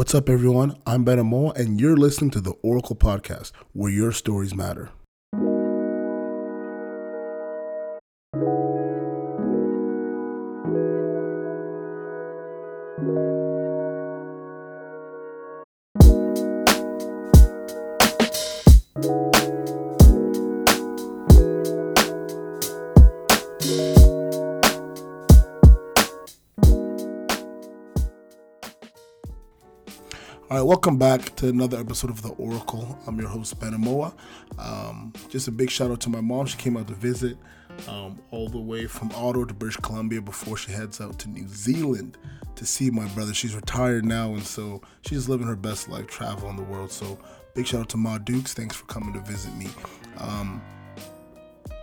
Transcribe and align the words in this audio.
What's 0.00 0.14
up, 0.14 0.30
everyone? 0.30 0.78
I'm 0.86 1.04
Ben 1.04 1.18
Amoa, 1.18 1.54
and 1.58 1.78
you're 1.78 1.94
listening 1.94 2.30
to 2.30 2.40
the 2.40 2.54
Auricle 2.64 2.96
Podcast, 2.96 3.52
where 3.74 3.92
your 3.92 4.12
stories 4.12 4.54
matter. 4.54 4.88
Back 31.00 31.34
to 31.36 31.48
another 31.48 31.78
episode 31.78 32.10
of 32.10 32.20
The 32.20 32.28
Auricle. 32.38 32.98
I'm 33.06 33.18
your 33.18 33.30
host, 33.30 33.58
Ben 33.58 33.72
Amoa. 33.72 34.12
Um, 34.58 35.14
just 35.30 35.48
a 35.48 35.50
big 35.50 35.70
shout 35.70 35.90
out 35.90 35.98
to 36.00 36.10
my 36.10 36.20
mom. 36.20 36.44
She 36.44 36.58
came 36.58 36.76
out 36.76 36.88
to 36.88 36.94
visit 36.94 37.38
um, 37.88 38.20
all 38.30 38.50
the 38.50 38.60
way 38.60 38.86
from 38.86 39.10
Ottawa 39.12 39.46
to 39.46 39.54
British 39.54 39.78
Columbia 39.78 40.20
before 40.20 40.58
she 40.58 40.72
heads 40.72 41.00
out 41.00 41.18
to 41.20 41.30
New 41.30 41.48
Zealand 41.48 42.18
to 42.54 42.66
see 42.66 42.90
my 42.90 43.06
brother. 43.14 43.32
She's 43.32 43.54
retired 43.54 44.04
now, 44.04 44.34
and 44.34 44.42
so 44.42 44.82
she's 45.00 45.26
living 45.26 45.46
her 45.46 45.56
best 45.56 45.88
life 45.88 46.06
traveling 46.06 46.56
the 46.56 46.64
world. 46.64 46.92
So, 46.92 47.18
big 47.54 47.66
shout 47.66 47.80
out 47.80 47.88
to 47.88 47.96
Ma 47.96 48.18
Dukes. 48.18 48.52
Thanks 48.52 48.76
for 48.76 48.84
coming 48.84 49.14
to 49.14 49.20
visit 49.20 49.56
me. 49.56 49.68
Um, 50.18 50.60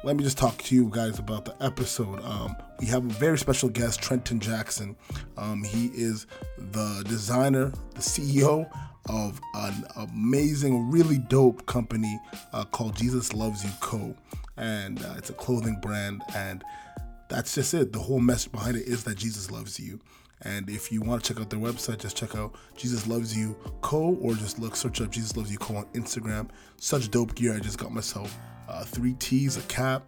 let 0.03 0.15
me 0.15 0.23
just 0.23 0.37
talk 0.37 0.59
to 0.59 0.75
you 0.75 0.91
guys 0.93 1.17
about 1.17 1.43
the 1.43 1.55
episode. 1.59 2.23
Um, 2.23 2.55
we 2.79 2.85
have 2.85 3.03
a 3.03 3.13
very 3.13 3.39
special 3.39 3.69
guest, 3.69 3.99
Trenton 3.99 4.39
Jackson. 4.39 4.95
Um, 5.37 5.63
he 5.63 5.87
is 5.87 6.27
the 6.55 7.03
designer, 7.07 7.73
the 7.95 8.01
CEO 8.01 8.69
of 9.09 9.39
an 9.53 9.85
amazing, 9.95 10.89
really 10.91 11.17
dope 11.17 11.65
company 11.65 12.19
uh, 12.53 12.65
called 12.65 12.95
Jesus 12.95 13.33
Loves 13.33 13.63
You 13.63 13.71
Co. 13.79 14.15
And 14.57 15.03
uh, 15.03 15.15
it's 15.17 15.29
a 15.29 15.33
clothing 15.33 15.79
brand. 15.81 16.21
And 16.35 16.63
that's 17.29 17.55
just 17.55 17.73
it. 17.73 17.93
The 17.93 17.99
whole 17.99 18.19
message 18.19 18.51
behind 18.51 18.77
it 18.77 18.87
is 18.87 19.03
that 19.03 19.17
Jesus 19.17 19.51
loves 19.51 19.79
you. 19.79 19.99
And 20.43 20.69
if 20.69 20.91
you 20.91 21.01
want 21.01 21.23
to 21.23 21.33
check 21.33 21.41
out 21.41 21.49
their 21.49 21.59
website, 21.59 21.99
just 21.99 22.15
check 22.15 22.35
out 22.35 22.55
Jesus 22.75 23.07
Loves 23.07 23.35
You 23.35 23.55
Co. 23.81 24.15
or 24.21 24.35
just 24.35 24.59
look, 24.59 24.75
search 24.75 25.01
up 25.01 25.09
Jesus 25.09 25.35
Loves 25.35 25.51
You 25.51 25.57
Co. 25.57 25.77
on 25.77 25.85
Instagram. 25.93 26.49
Such 26.77 27.09
dope 27.09 27.33
gear. 27.33 27.55
I 27.55 27.59
just 27.59 27.79
got 27.79 27.91
myself 27.91 28.37
uh, 28.69 28.83
three 28.83 29.13
T's, 29.13 29.57
a 29.57 29.61
cap, 29.61 30.03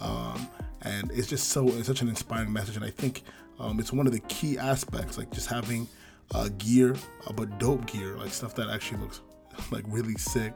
um, 0.00 0.48
and 0.82 1.10
it's 1.12 1.26
just 1.26 1.48
so 1.48 1.68
it's 1.68 1.86
such 1.86 2.00
an 2.00 2.08
inspiring 2.08 2.52
message. 2.52 2.76
And 2.76 2.84
I 2.84 2.90
think 2.90 3.22
um, 3.58 3.78
it's 3.78 3.92
one 3.92 4.06
of 4.06 4.12
the 4.12 4.20
key 4.20 4.56
aspects, 4.58 5.18
like 5.18 5.30
just 5.32 5.48
having 5.48 5.86
uh, 6.34 6.48
gear, 6.58 6.94
uh, 7.26 7.32
but 7.32 7.58
dope 7.58 7.86
gear, 7.86 8.16
like 8.16 8.32
stuff 8.32 8.54
that 8.56 8.68
actually 8.68 8.98
looks 8.98 9.20
like 9.70 9.84
really 9.86 10.14
sick 10.14 10.52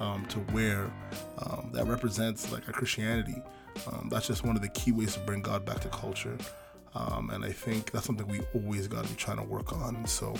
um, 0.00 0.24
to 0.26 0.38
wear 0.52 0.90
um, 1.38 1.70
that 1.72 1.86
represents 1.86 2.52
like 2.52 2.68
a 2.68 2.72
Christianity. 2.72 3.42
Um, 3.90 4.08
that's 4.10 4.28
just 4.28 4.44
one 4.44 4.54
of 4.54 4.62
the 4.62 4.68
key 4.68 4.92
ways 4.92 5.14
to 5.14 5.20
bring 5.20 5.42
God 5.42 5.64
back 5.64 5.80
to 5.80 5.88
culture. 5.88 6.36
Um, 6.94 7.30
and 7.30 7.44
I 7.44 7.50
think 7.50 7.90
that's 7.90 8.06
something 8.06 8.26
we 8.28 8.40
always 8.54 8.86
got 8.86 9.04
to 9.04 9.10
be 9.10 9.16
trying 9.16 9.38
to 9.38 9.42
work 9.42 9.72
on. 9.72 10.06
So, 10.06 10.34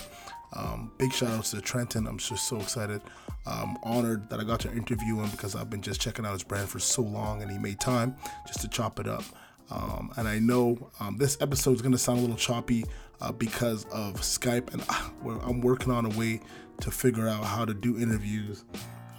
um, 0.53 0.91
big 0.97 1.11
shout 1.11 1.31
outs 1.31 1.51
to 1.51 1.59
Trenton. 1.59 2.07
I'm 2.07 2.17
just 2.17 2.47
so 2.47 2.57
excited. 2.57 3.01
I'm 3.45 3.75
honored 3.83 4.29
that 4.29 4.39
I 4.39 4.45
got 4.45 4.61
to 4.61 4.71
interview 4.71 5.19
him 5.19 5.29
because 5.31 5.53
I've 5.53 5.69
been 5.69 5.81
just 5.81 5.99
checking 5.99 6.25
out 6.25 6.31
his 6.31 6.43
brand 6.43 6.69
for 6.69 6.79
so 6.79 7.01
long 7.01 7.41
and 7.41 7.51
he 7.51 7.57
made 7.57 7.81
time 7.81 8.15
just 8.47 8.61
to 8.61 8.69
chop 8.69 9.01
it 9.01 9.07
up. 9.07 9.23
Um, 9.69 10.11
and 10.15 10.27
I 10.27 10.39
know 10.39 10.91
um, 10.99 11.17
this 11.17 11.37
episode 11.41 11.75
is 11.75 11.81
going 11.81 11.91
to 11.91 11.97
sound 11.97 12.19
a 12.19 12.21
little 12.21 12.37
choppy 12.37 12.85
uh, 13.21 13.31
because 13.31 13.85
of 13.85 14.15
Skype, 14.15 14.73
and 14.73 14.83
uh, 14.89 15.39
I'm 15.47 15.61
working 15.61 15.91
on 15.91 16.05
a 16.05 16.17
way 16.17 16.41
to 16.81 16.91
figure 16.91 17.27
out 17.27 17.43
how 17.43 17.65
to 17.65 17.73
do 17.73 17.97
interviews 17.97 18.65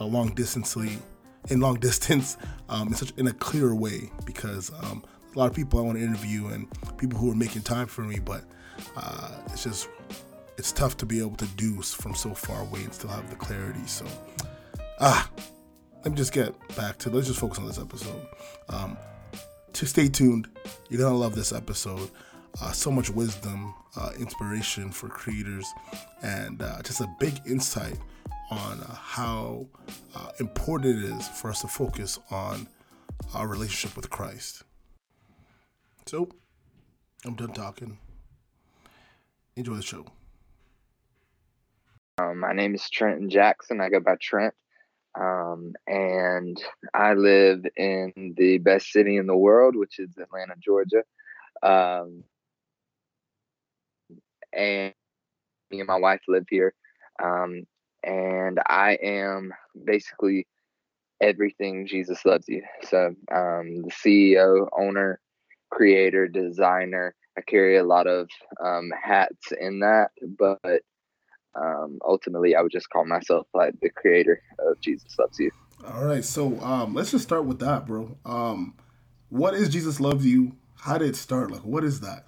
uh, 0.00 0.05
long 0.05 0.34
distantly 0.34 0.98
in 1.48 1.61
long 1.61 1.75
distance 1.80 2.36
um, 2.69 2.89
in 2.89 2.94
such 2.94 3.12
in 3.17 3.27
a 3.28 3.33
clearer 3.33 3.74
way 3.74 4.11
because 4.24 4.70
um, 4.83 5.05
a 5.34 5.39
lot 5.39 5.51
of 5.51 5.55
people 5.55 5.79
I 5.79 5.83
want 5.83 5.98
to 5.98 6.05
interview 6.05 6.48
and 6.48 6.67
people 6.98 7.18
who 7.18 7.30
are 7.30 7.36
making 7.36 7.62
time 7.62 7.86
for 7.86 8.02
me, 8.02 8.18
but 8.18 8.45
uh, 8.96 9.30
it's 9.52 9.64
just 9.64 9.89
it's 10.58 10.73
tough 10.73 10.96
to 10.98 11.07
be 11.07 11.20
able 11.20 11.36
to 11.36 11.46
do 11.57 11.83
from 11.83 12.14
so 12.14 12.33
far 12.33 12.63
away 12.63 12.83
and 12.83 12.92
still 12.92 13.11
have 13.11 13.28
the 13.28 13.36
clarity. 13.36 13.86
So, 13.86 14.07
ah, 15.01 15.30
let 16.02 16.13
me 16.13 16.17
just 16.17 16.33
get 16.33 16.55
back 16.77 16.98
to 16.98 17.11
let's 17.11 17.27
just 17.27 17.40
focus 17.40 17.58
on 17.58 17.67
this 17.67 17.78
episode. 17.78 18.27
Um, 18.68 18.96
to 19.74 19.86
stay 19.86 20.08
tuned, 20.08 20.48
you're 20.89 21.01
gonna 21.01 21.17
love 21.17 21.34
this 21.34 21.52
episode. 21.52 22.11
Uh, 22.61 22.72
so 22.72 22.90
much 22.90 23.11
wisdom, 23.11 23.74
uh, 23.96 24.11
inspiration 24.18 24.90
for 24.90 25.08
creators, 25.08 25.67
and 26.22 26.62
uh, 26.62 26.80
just 26.83 27.00
a 27.00 27.17
big 27.20 27.34
insight 27.46 27.98
on 28.50 28.80
uh, 28.80 28.94
how 28.94 29.67
uh, 30.14 30.30
important 30.40 31.05
it 31.05 31.11
is 31.11 31.28
for 31.28 31.50
us 31.50 31.61
to 31.61 31.68
focus 31.68 32.18
on 32.30 32.66
our 33.34 33.46
relationship 33.46 33.95
with 33.95 34.08
Christ. 34.08 34.62
So, 36.06 36.28
I'm 37.24 37.34
done 37.34 37.52
talking. 37.52 37.98
Enjoy 39.56 39.74
the 39.74 39.83
show. 39.83 40.06
Um, 42.18 42.39
my 42.40 42.52
name 42.52 42.74
is 42.74 42.89
Trenton 42.89 43.28
Jackson. 43.28 43.80
I 43.80 43.90
go 43.90 44.00
by 44.00 44.16
Trent. 44.20 44.55
Um, 45.18 45.74
and 45.86 46.62
I 46.95 47.14
live 47.14 47.64
in 47.77 48.34
the 48.36 48.58
best 48.58 48.92
city 48.92 49.16
in 49.16 49.27
the 49.27 49.36
world, 49.36 49.77
which 49.77 49.98
is 49.98 50.11
Atlanta, 50.18 50.55
Georgia. 50.58 51.02
Um, 51.62 52.22
and 54.56 54.94
me 55.70 55.80
and 55.80 55.86
my 55.86 55.96
wife 55.96 56.20
live 56.28 56.46
here. 56.48 56.74
Um, 57.22 57.67
and 58.05 58.61
I 58.67 58.98
am 59.02 59.52
basically 59.84 60.46
everything 61.20 61.86
Jesus 61.86 62.24
loves 62.24 62.46
you. 62.48 62.62
So, 62.84 63.14
um, 63.34 63.83
the 63.83 63.90
CEO, 63.90 64.68
owner, 64.78 65.20
creator, 65.70 66.28
designer. 66.28 67.14
I 67.39 67.42
carry 67.42 67.77
a 67.77 67.84
lot 67.84 68.06
of 68.06 68.28
um, 68.64 68.90
hats 69.02 69.52
in 69.61 69.80
that, 69.80 70.11
but 70.39 70.83
um, 71.55 71.98
ultimately, 72.06 72.55
I 72.55 72.62
would 72.62 72.72
just 72.72 72.90
call 72.90 73.05
myself 73.05 73.46
like 73.55 73.74
the 73.80 73.90
creator 73.90 74.42
of 74.58 74.80
Jesus 74.80 75.18
Loves 75.18 75.39
You. 75.39 75.50
All 75.86 76.05
right, 76.05 76.24
so 76.24 76.58
um, 76.61 76.95
let's 76.95 77.11
just 77.11 77.24
start 77.24 77.45
with 77.45 77.58
that, 77.61 77.86
bro. 77.86 78.16
Um, 78.24 78.74
what 79.28 79.55
is 79.55 79.68
Jesus 79.68 80.00
Loves 80.00 80.24
You? 80.24 80.56
How 80.78 80.98
did 80.98 81.08
it 81.11 81.16
start? 81.16 81.50
Like, 81.50 81.62
what 81.62 81.84
is 81.84 82.00
that? 82.00 82.27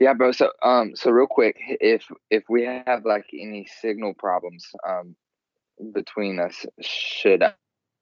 Yeah, 0.00 0.14
bro. 0.14 0.32
So, 0.32 0.50
um, 0.62 0.96
so 0.96 1.10
real 1.10 1.26
quick, 1.26 1.56
if 1.58 2.10
if 2.30 2.44
we 2.48 2.64
have 2.64 3.04
like 3.04 3.26
any 3.34 3.66
signal 3.80 4.14
problems, 4.14 4.66
um, 4.88 5.14
between 5.92 6.40
us, 6.40 6.66
should 6.80 7.44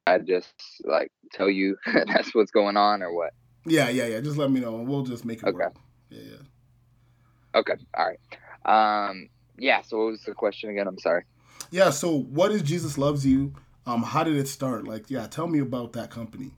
I 0.06 0.18
just 0.18 0.54
like 0.84 1.10
tell 1.32 1.50
you 1.50 1.76
that's 2.06 2.34
what's 2.34 2.52
going 2.52 2.76
on 2.76 3.02
or 3.02 3.12
what? 3.12 3.32
Yeah, 3.66 3.88
yeah, 3.88 4.06
yeah. 4.06 4.20
Just 4.20 4.36
let 4.38 4.50
me 4.50 4.60
know 4.60 4.78
and 4.78 4.88
we'll 4.88 5.02
just 5.02 5.24
make 5.24 5.38
it 5.38 5.48
okay. 5.48 5.56
work. 5.56 5.76
Yeah, 6.10 6.22
yeah. 6.22 7.60
Okay. 7.60 7.74
All 7.96 8.06
right. 8.06 9.08
Um, 9.10 9.28
yeah. 9.58 9.82
So 9.82 9.98
what 9.98 10.06
was 10.12 10.22
the 10.22 10.34
question 10.34 10.70
again? 10.70 10.86
I'm 10.86 10.98
sorry. 10.98 11.24
Yeah. 11.70 11.90
So 11.90 12.16
what 12.16 12.52
is 12.52 12.62
Jesus 12.62 12.96
loves 12.96 13.26
you? 13.26 13.54
Um, 13.86 14.02
how 14.02 14.22
did 14.22 14.36
it 14.36 14.48
start? 14.48 14.86
Like, 14.86 15.10
yeah, 15.10 15.26
tell 15.26 15.46
me 15.46 15.58
about 15.58 15.94
that 15.94 16.10
company. 16.10 16.52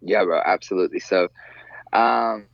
Yeah, 0.00 0.24
bro. 0.24 0.40
Absolutely. 0.44 1.00
So, 1.00 1.28
um, 1.92 2.46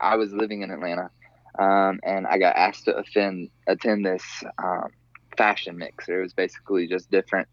I 0.00 0.16
was 0.16 0.32
living 0.32 0.62
in 0.62 0.70
Atlanta, 0.70 1.10
um, 1.58 2.00
and 2.04 2.26
I 2.26 2.38
got 2.38 2.56
asked 2.56 2.84
to 2.84 2.96
attend 2.96 3.50
attend 3.66 4.04
this 4.04 4.22
um, 4.62 4.88
fashion 5.36 5.78
mixer. 5.78 6.20
It 6.20 6.22
was 6.22 6.34
basically 6.34 6.86
just 6.86 7.10
different 7.10 7.48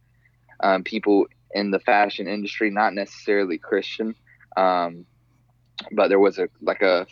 um, 0.59 0.83
people 0.83 1.25
in 1.53 1.71
the 1.71 1.79
fashion 1.79 2.27
industry, 2.27 2.69
not 2.69 2.93
necessarily 2.93 3.57
Christian, 3.57 4.15
um, 4.57 5.05
but 5.91 6.09
there 6.09 6.19
was 6.19 6.37
a 6.37 6.49
like 6.61 6.81
a, 6.81 7.07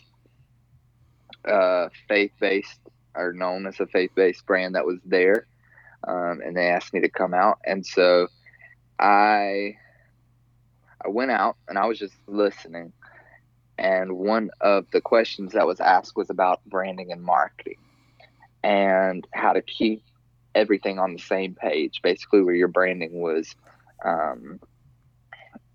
a 1.45 1.89
faith 2.07 2.31
based 2.39 2.80
or 3.15 3.33
known 3.33 3.65
as 3.65 3.80
a 3.80 3.88
faith 3.88 4.12
based 4.15 4.45
brand 4.45 4.75
that 4.75 4.86
was 4.86 5.00
there, 5.06 5.47
um, 6.07 6.42
and 6.45 6.56
they 6.56 6.68
asked 6.68 6.94
me 6.94 7.01
to 7.01 7.09
come 7.09 7.33
out, 7.33 7.59
and 7.65 7.86
so 7.86 8.27
I 9.00 9.77
I 11.03 11.09
went 11.09 11.31
out 11.31 11.57
and 11.68 11.77
I 11.77 11.86
was 11.86 12.00
just 12.00 12.15
listening, 12.27 12.94
and 13.77 14.18
one 14.18 14.51
of 14.62 14.86
the 14.92 15.01
questions 15.01 15.53
that 15.53 15.68
was 15.68 15.80
asked 15.80 16.15
was 16.15 16.30
about 16.30 16.63
branding 16.65 17.12
and 17.12 17.24
marketing, 17.24 17.77
and 18.63 19.27
how 19.33 19.53
to 19.53 19.62
keep 19.62 20.03
everything 20.53 21.00
on 21.00 21.13
the 21.13 21.19
same 21.19 21.56
page, 21.56 22.01
basically 22.03 22.42
where 22.42 22.56
your 22.56 22.68
branding 22.68 23.21
was 23.21 23.56
um, 24.03 24.59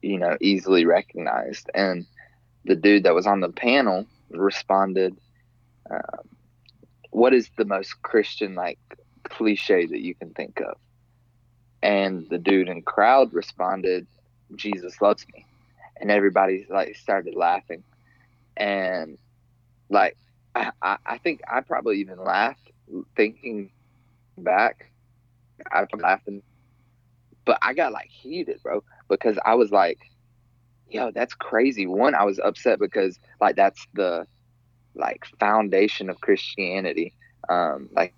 you 0.03 0.19
know, 0.19 0.37
easily 0.41 0.85
recognized. 0.85 1.71
And 1.75 2.07
the 2.65 2.77
dude 2.77 3.05
that 3.05 3.15
was 3.15 3.27
on 3.27 3.41
the 3.41 3.51
panel 3.51 4.07
responded, 4.31 5.17
um, 5.91 6.29
"What 7.11 7.35
is 7.35 7.51
the 7.57 7.65
most 7.65 8.03
Christian 8.03 8.55
like 8.55 8.79
cliche 9.25 9.87
that 9.87 10.01
you 10.01 10.15
can 10.15 10.31
think 10.31 10.61
of?" 10.61 10.77
And 11.83 12.29
the 12.29 12.39
dude 12.39 12.69
in 12.69 12.83
crowd 12.83 13.33
responded, 13.33 14.07
"Jesus 14.55 15.01
loves 15.01 15.27
me." 15.35 15.47
and 16.01 16.11
everybody 16.11 16.67
like 16.69 16.97
started 16.97 17.35
laughing, 17.35 17.83
and 18.57 19.19
like 19.89 20.17
I, 20.55 20.71
I, 20.83 20.97
I 21.07 21.19
think 21.19 21.41
I 21.51 21.61
probably 21.61 22.01
even 22.01 22.23
laughed 22.23 22.71
thinking 23.17 23.71
back. 24.39 24.91
I 25.73 25.81
was 25.83 26.01
laughing, 26.01 26.43
but 27.45 27.59
I 27.63 27.75
got 27.75 27.93
like 27.93 28.09
heated, 28.11 28.61
bro, 28.63 28.83
because 29.09 29.39
I 29.45 29.55
was 29.55 29.71
like, 29.71 29.99
"Yo, 30.89 31.11
that's 31.11 31.35
crazy." 31.35 31.87
One, 31.87 32.15
I 32.15 32.25
was 32.25 32.39
upset 32.39 32.79
because 32.79 33.19
like 33.41 33.57
that's 33.57 33.87
the 33.95 34.27
like 34.95 35.25
foundation 35.39 36.11
of 36.11 36.21
Christianity. 36.21 37.15
Um, 37.49 37.89
like 37.93 38.15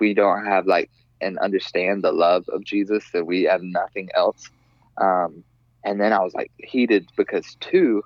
we 0.00 0.14
don't 0.14 0.44
have 0.44 0.66
like 0.66 0.90
and 1.20 1.38
understand 1.38 2.04
the 2.04 2.12
love 2.12 2.44
of 2.48 2.64
Jesus, 2.64 3.04
that 3.12 3.26
we 3.26 3.42
have 3.44 3.62
nothing 3.62 4.08
else. 4.14 4.50
Um, 5.00 5.42
and 5.84 6.00
then 6.00 6.12
I 6.12 6.20
was 6.20 6.34
like 6.34 6.50
heated 6.58 7.10
because 7.16 7.56
two, 7.60 8.02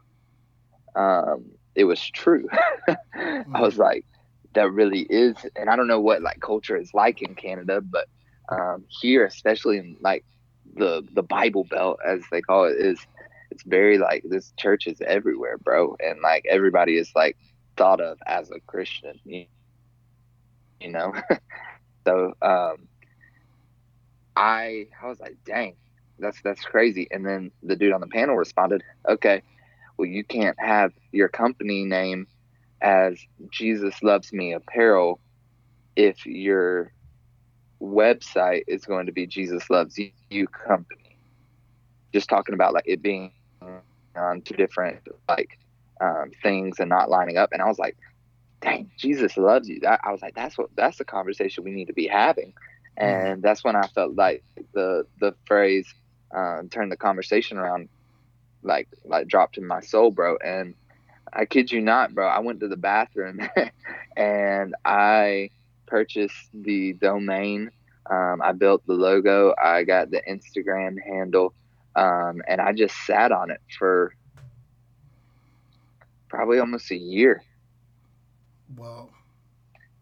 um, 0.95 1.45
it 1.75 1.85
was 1.85 2.01
true. 2.11 2.49
I 3.15 3.61
was 3.61 3.79
like, 3.79 4.05
that 4.55 4.71
really 4.71 5.07
is, 5.09 5.37
and 5.57 5.71
I 5.71 5.77
don't 5.77 5.89
know 5.89 6.01
what 6.01 6.23
like 6.23 6.41
culture 6.41 6.77
is 6.77 6.93
like 6.93 7.23
in 7.23 7.35
Canada, 7.35 7.81
but 7.81 8.07
um, 8.49 8.85
here, 8.89 9.25
especially 9.25 9.79
in 9.79 9.97
like 10.01 10.25
the 10.75 11.07
the 11.13 11.23
Bible 11.23 11.65
Belt, 11.65 11.99
as 12.05 12.21
they 12.31 12.41
call 12.43 12.65
it, 12.65 12.77
is 12.79 12.99
it's 13.51 13.63
very 13.65 13.99
like 13.99 14.25
this 14.29 14.53
church 14.57 14.87
is 14.87 15.01
everywhere, 15.03 15.59
bro, 15.59 15.97
and 16.01 16.21
like 16.23 16.45
everybody 16.49 16.97
is 16.97 17.11
like 17.15 17.37
thought 17.77 18.01
of 18.01 18.19
as 18.27 18.51
a 18.51 18.61
Christian, 18.61 19.19
you, 19.25 19.47
you 20.81 20.91
know. 20.91 21.13
so 22.07 22.35
um, 22.43 22.89
I 24.37 24.89
I 25.03 25.07
was 25.09 25.21
like, 25.21 25.37
dang, 25.45 25.77
that's 26.23 26.41
that's 26.43 26.65
crazy. 26.65 27.09
And 27.11 27.27
then 27.27 27.51
the 27.63 27.77
dude 27.77 27.93
on 27.93 28.01
the 28.01 28.07
panel 28.07 28.37
responded, 28.37 28.83
okay, 29.09 29.43
well 29.99 30.09
you 30.09 30.25
can't 30.25 30.59
have 30.59 30.93
your 31.13 31.29
company 31.29 31.85
name 31.85 32.27
as 32.81 33.19
Jesus 33.51 34.03
Loves 34.03 34.33
Me 34.33 34.53
Apparel 34.53 35.21
if 35.97 36.25
your 36.27 36.93
website 37.81 38.63
is 38.67 38.85
going 38.85 39.07
to 39.07 39.13
be 39.13 39.27
Jesus 39.27 39.69
Loves 39.69 39.99
You 40.31 40.47
Company. 40.47 41.19
Just 42.13 42.29
talking 42.29 42.55
about 42.55 42.75
like 42.75 42.85
it 42.87 43.03
being 43.03 43.33
on 44.17 44.43
two 44.43 44.55
different 44.55 45.01
like 45.29 45.59
um, 46.01 46.31
things 46.43 46.81
and 46.81 46.89
not 46.89 47.11
lining 47.11 47.37
up. 47.37 47.51
And 47.53 47.63
I 47.63 47.67
was 47.67 47.79
like, 47.79 47.97
dang, 48.61 48.91
Jesus 48.99 49.37
loves 49.37 49.69
you. 49.69 49.81
That, 49.81 50.01
I 50.05 50.13
was 50.13 50.23
like, 50.23 50.35
that's 50.35 50.57
what 50.59 50.69
that's 50.77 50.99
the 50.99 51.05
conversation 51.05 51.65
we 51.65 51.71
need 51.71 51.87
to 51.87 51.93
be 51.93 52.07
having. 52.07 52.53
And 52.97 53.43
that's 53.43 53.65
when 53.65 53.77
I 53.77 53.87
felt 53.89 54.15
like 54.15 54.45
the 54.75 55.07
the 55.21 55.35
phrase 55.47 55.93
uh, 56.35 56.63
turned 56.71 56.93
the 56.93 56.97
conversation 56.97 57.59
around, 57.59 57.89
like 58.63 58.89
like 59.05 59.29
dropped 59.29 59.59
in 59.59 59.67
my 59.67 59.81
soul, 59.81 60.11
bro. 60.11 60.37
And 60.37 60.75
I 61.33 61.45
kid 61.45 61.71
you 61.73 61.81
not, 61.81 62.15
bro. 62.15 62.27
I 62.27 62.41
went 62.41 62.61
to 62.61 62.69
the 62.69 62.77
bathroom 62.77 63.41
and 64.17 64.75
I 64.85 65.51
purchased 65.87 66.49
the 66.55 66.95
domain. 66.95 67.71
Um, 68.11 68.43
I 68.43 68.53
built 68.53 68.87
the 68.87 68.95
logo. 68.95 69.55
I 69.63 69.85
got 69.85 70.11
the 70.11 70.23
Instagram 70.29 70.97
handle, 71.01 71.55
um, 71.95 72.43
and 72.49 72.61
I 72.61 72.73
just 72.73 72.97
sat 73.07 73.31
on 73.31 73.51
it 73.51 73.61
for 73.79 74.15
probably 76.29 76.59
almost 76.59 76.91
a 76.91 76.97
year. 76.97 77.43
Wow. 78.77 79.11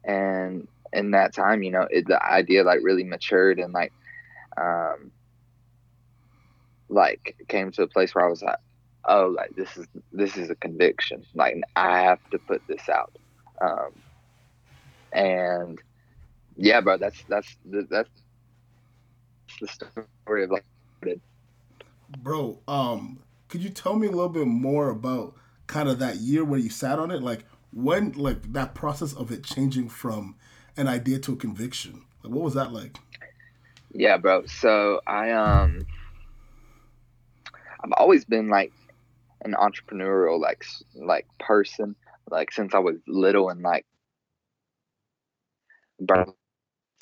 And 0.05 0.69
in 0.93 1.11
that 1.11 1.35
time, 1.35 1.63
you 1.63 1.71
know, 1.71 1.87
it, 1.91 2.07
the 2.07 2.25
idea 2.25 2.65
like 2.65 2.81
really 2.83 3.05
matured 3.05 3.59
and 3.59 3.73
like, 3.73 3.93
um, 4.57 5.11
like 6.91 7.37
came 7.49 7.71
to 7.73 7.83
a 7.83 7.87
place 7.87 8.15
where 8.15 8.27
I 8.27 8.29
was 8.29 8.43
like, 8.43 8.59
oh, 9.07 9.35
like 9.37 9.55
this 9.57 9.77
is 9.77 9.87
this 10.13 10.37
is 10.37 10.51
a 10.51 10.55
conviction. 10.57 11.25
Like 11.35 11.57
I 11.77 12.03
have 12.03 12.19
to 12.31 12.39
put 12.39 12.63
this 12.67 12.89
out. 12.89 13.17
Um, 13.61 13.93
and 15.13 15.79
yeah, 16.57 16.81
bro, 16.81 16.99
that's 16.99 17.23
that's 17.29 17.57
that's 17.65 18.11
the 19.61 19.69
story 19.69 20.45
of 20.45 20.51
like. 20.51 20.65
Bro, 22.19 22.59
um, 22.67 23.21
could 23.49 23.63
you 23.63 23.71
tell 23.71 23.95
me 23.95 24.09
a 24.09 24.11
little 24.11 24.29
bit 24.29 24.47
more 24.47 24.91
about 24.91 25.37
kind 25.69 25.89
of 25.89 26.01
that 26.01 26.17
year 26.17 26.45
where 26.45 26.59
you 26.59 26.69
sat 26.69 26.99
on 26.99 27.13
it? 27.13 27.23
Like 27.23 27.45
when, 27.73 28.13
like 28.13 28.53
that 28.53 28.75
process 28.75 29.13
of 29.13 29.31
it 29.31 29.45
changing 29.45 29.89
from 29.89 30.35
an 30.77 30.89
idea 30.89 31.21
to 31.21 31.35
a 31.35 31.37
conviction. 31.37 32.03
Like, 32.23 32.33
what 32.33 32.43
was 32.43 32.55
that 32.55 32.73
like? 32.73 32.99
Yeah, 33.93 34.17
bro. 34.17 34.45
So 34.47 35.01
I 35.07 35.31
um, 35.31 35.87
I've 37.83 37.93
always 37.97 38.25
been 38.25 38.49
like 38.49 38.73
an 39.43 39.55
entrepreneurial 39.55 40.41
like 40.41 40.65
like 40.95 41.27
person 41.39 41.97
like 42.31 42.53
since 42.53 42.75
I 42.75 42.79
was 42.79 42.97
little 43.07 43.49
and 43.49 43.63
like 43.63 43.87
burning 46.01 46.35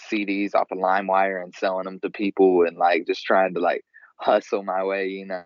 CDs 0.01 0.55
off 0.55 0.71
of 0.71 0.79
LimeWire 0.79 1.43
and 1.43 1.55
selling 1.55 1.85
them 1.85 2.01
to 2.01 2.11
people 2.11 2.65
and 2.67 2.77
like 2.77 3.07
just 3.07 3.25
trying 3.25 3.55
to 3.55 3.61
like 3.61 3.85
hustle 4.17 4.63
my 4.63 4.85
way, 4.85 5.09
you 5.09 5.27
know. 5.27 5.45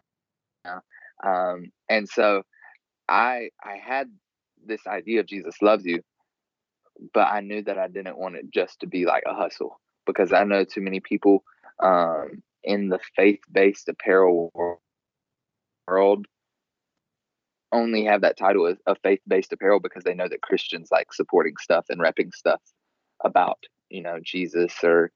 Um, 1.24 1.72
and 1.88 2.08
so 2.08 2.42
I 3.08 3.50
I 3.62 3.76
had 3.76 4.08
this 4.64 4.86
idea 4.86 5.20
of 5.20 5.26
Jesus 5.26 5.60
loves 5.62 5.84
you, 5.84 6.02
but 7.12 7.28
I 7.28 7.40
knew 7.40 7.62
that 7.62 7.78
I 7.78 7.88
didn't 7.88 8.18
want 8.18 8.36
it 8.36 8.50
just 8.52 8.80
to 8.80 8.86
be 8.86 9.06
like 9.06 9.24
a 9.26 9.34
hustle 9.34 9.80
because 10.06 10.32
I 10.32 10.44
know 10.44 10.64
too 10.64 10.80
many 10.80 11.00
people 11.00 11.44
um, 11.80 12.42
in 12.64 12.88
the 12.88 13.00
faith 13.16 13.40
based 13.50 13.88
apparel 13.88 14.50
world 14.54 14.78
only 17.72 18.04
have 18.04 18.20
that 18.20 18.36
title 18.36 18.66
of, 18.66 18.78
a 18.86 18.94
faith 18.96 19.20
based 19.26 19.52
apparel 19.52 19.80
because 19.80 20.04
they 20.04 20.14
know 20.14 20.28
that 20.28 20.42
Christians 20.42 20.90
like 20.92 21.12
supporting 21.12 21.54
stuff 21.60 21.86
and 21.88 22.00
repping 22.00 22.32
stuff 22.34 22.60
about 23.24 23.58
you 23.88 24.02
know 24.02 24.18
Jesus 24.22 24.72
or 24.84 25.10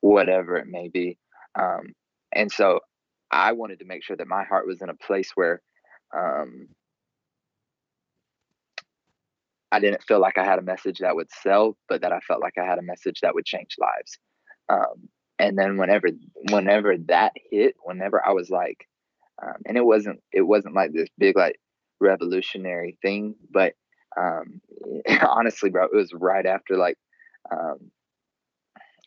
whatever 0.00 0.56
it 0.56 0.68
may 0.68 0.88
be. 0.88 1.18
Um, 1.58 1.92
and 2.32 2.50
so 2.50 2.80
I 3.30 3.52
wanted 3.52 3.80
to 3.80 3.84
make 3.84 4.04
sure 4.04 4.16
that 4.16 4.28
my 4.28 4.44
heart 4.44 4.66
was 4.66 4.80
in 4.80 4.88
a 4.88 4.94
place 4.94 5.32
where 5.34 5.60
um, 6.16 6.68
I 9.72 9.80
didn't 9.80 10.04
feel 10.04 10.20
like 10.20 10.38
I 10.38 10.44
had 10.44 10.58
a 10.58 10.62
message 10.62 10.98
that 10.98 11.16
would 11.16 11.30
sell, 11.30 11.76
but 11.88 12.00
that 12.02 12.12
I 12.12 12.20
felt 12.20 12.40
like 12.40 12.56
I 12.58 12.64
had 12.64 12.78
a 12.78 12.82
message 12.82 13.20
that 13.20 13.34
would 13.34 13.44
change 13.44 13.76
lives. 13.78 14.18
Um, 14.68 15.08
and 15.38 15.58
then 15.58 15.76
whenever 15.76 16.08
whenever 16.50 16.96
that 17.08 17.32
hit, 17.50 17.76
whenever 17.82 18.24
I 18.26 18.32
was 18.32 18.50
like, 18.50 18.87
um, 19.42 19.54
and 19.66 19.76
it 19.76 19.84
wasn't 19.84 20.20
it 20.32 20.42
wasn't 20.42 20.74
like 20.74 20.92
this 20.92 21.08
big 21.18 21.36
like 21.36 21.60
revolutionary 22.00 22.96
thing, 23.02 23.34
but 23.50 23.74
um, 24.16 24.60
honestly, 25.28 25.70
bro, 25.70 25.84
it 25.84 25.94
was 25.94 26.12
right 26.12 26.46
after 26.46 26.76
like 26.76 26.96
um, 27.50 27.90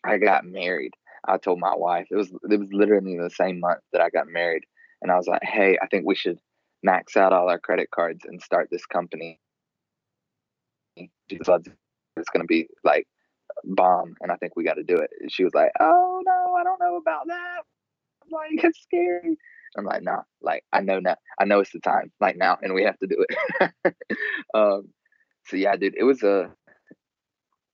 I 0.04 0.18
got 0.18 0.44
married. 0.44 0.92
I 1.26 1.38
told 1.38 1.60
my 1.60 1.74
wife 1.74 2.06
it 2.10 2.16
was 2.16 2.32
it 2.50 2.58
was 2.58 2.68
literally 2.72 3.16
the 3.16 3.30
same 3.30 3.60
month 3.60 3.80
that 3.92 4.02
I 4.02 4.10
got 4.10 4.26
married, 4.26 4.64
and 5.00 5.10
I 5.10 5.16
was 5.16 5.26
like, 5.26 5.42
hey, 5.42 5.78
I 5.82 5.86
think 5.86 6.06
we 6.06 6.14
should 6.14 6.38
max 6.82 7.16
out 7.16 7.32
all 7.32 7.48
our 7.48 7.60
credit 7.60 7.90
cards 7.92 8.24
and 8.24 8.42
start 8.42 8.68
this 8.70 8.86
company 8.86 9.38
it's 12.16 12.30
going 12.30 12.42
to 12.42 12.46
be 12.46 12.68
like 12.84 13.06
bomb, 13.64 14.14
and 14.20 14.30
I 14.30 14.36
think 14.36 14.54
we 14.56 14.64
got 14.64 14.74
to 14.74 14.82
do 14.82 14.96
it. 14.96 15.10
And 15.20 15.32
she 15.32 15.44
was 15.44 15.54
like, 15.54 15.70
"Oh 15.80 16.22
no, 16.24 16.54
I 16.54 16.64
don't 16.64 16.80
know 16.80 16.96
about 16.96 17.26
that. 17.28 17.62
Like 18.30 18.64
it's 18.64 18.82
scary." 18.82 19.36
I'm 19.76 19.84
like, 19.84 20.02
"Nah, 20.02 20.22
like 20.40 20.64
I 20.72 20.80
know 20.80 20.98
now. 21.00 21.16
I 21.38 21.44
know 21.44 21.60
it's 21.60 21.72
the 21.72 21.80
time, 21.80 22.12
like 22.20 22.36
now, 22.36 22.58
and 22.62 22.74
we 22.74 22.84
have 22.84 22.98
to 22.98 23.06
do 23.06 23.24
it." 23.28 23.94
um, 24.54 24.88
so 25.46 25.56
yeah, 25.56 25.76
dude, 25.76 25.94
it 25.96 26.04
was 26.04 26.22
a. 26.22 26.50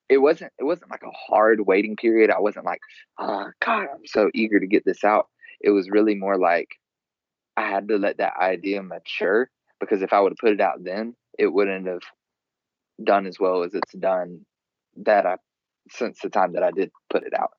It 0.08 0.18
wasn't. 0.18 0.52
It 0.58 0.64
wasn't 0.64 0.90
like 0.90 1.02
a 1.02 1.10
hard 1.10 1.66
waiting 1.66 1.96
period. 1.96 2.30
I 2.30 2.40
wasn't 2.40 2.66
like, 2.66 2.80
"Oh 3.18 3.50
God, 3.64 3.86
I'm 3.92 4.06
so 4.06 4.30
eager 4.34 4.60
to 4.60 4.66
get 4.66 4.84
this 4.84 5.04
out." 5.04 5.28
It 5.60 5.70
was 5.70 5.90
really 5.90 6.14
more 6.14 6.38
like 6.38 6.68
I 7.56 7.68
had 7.68 7.88
to 7.88 7.96
let 7.96 8.18
that 8.18 8.34
idea 8.40 8.82
mature 8.82 9.50
because 9.80 10.02
if 10.02 10.12
I 10.12 10.20
would 10.20 10.32
have 10.32 10.38
put 10.38 10.52
it 10.52 10.60
out 10.60 10.84
then, 10.84 11.14
it 11.38 11.48
wouldn't 11.48 11.88
have 11.88 12.02
done 13.02 13.26
as 13.26 13.38
well 13.38 13.62
as 13.64 13.74
it's 13.74 13.92
done 13.94 14.44
that 15.04 15.26
I 15.26 15.36
since 15.90 16.20
the 16.20 16.28
time 16.28 16.52
that 16.52 16.62
I 16.62 16.70
did 16.70 16.90
put 17.10 17.24
it 17.24 17.32
out. 17.38 17.50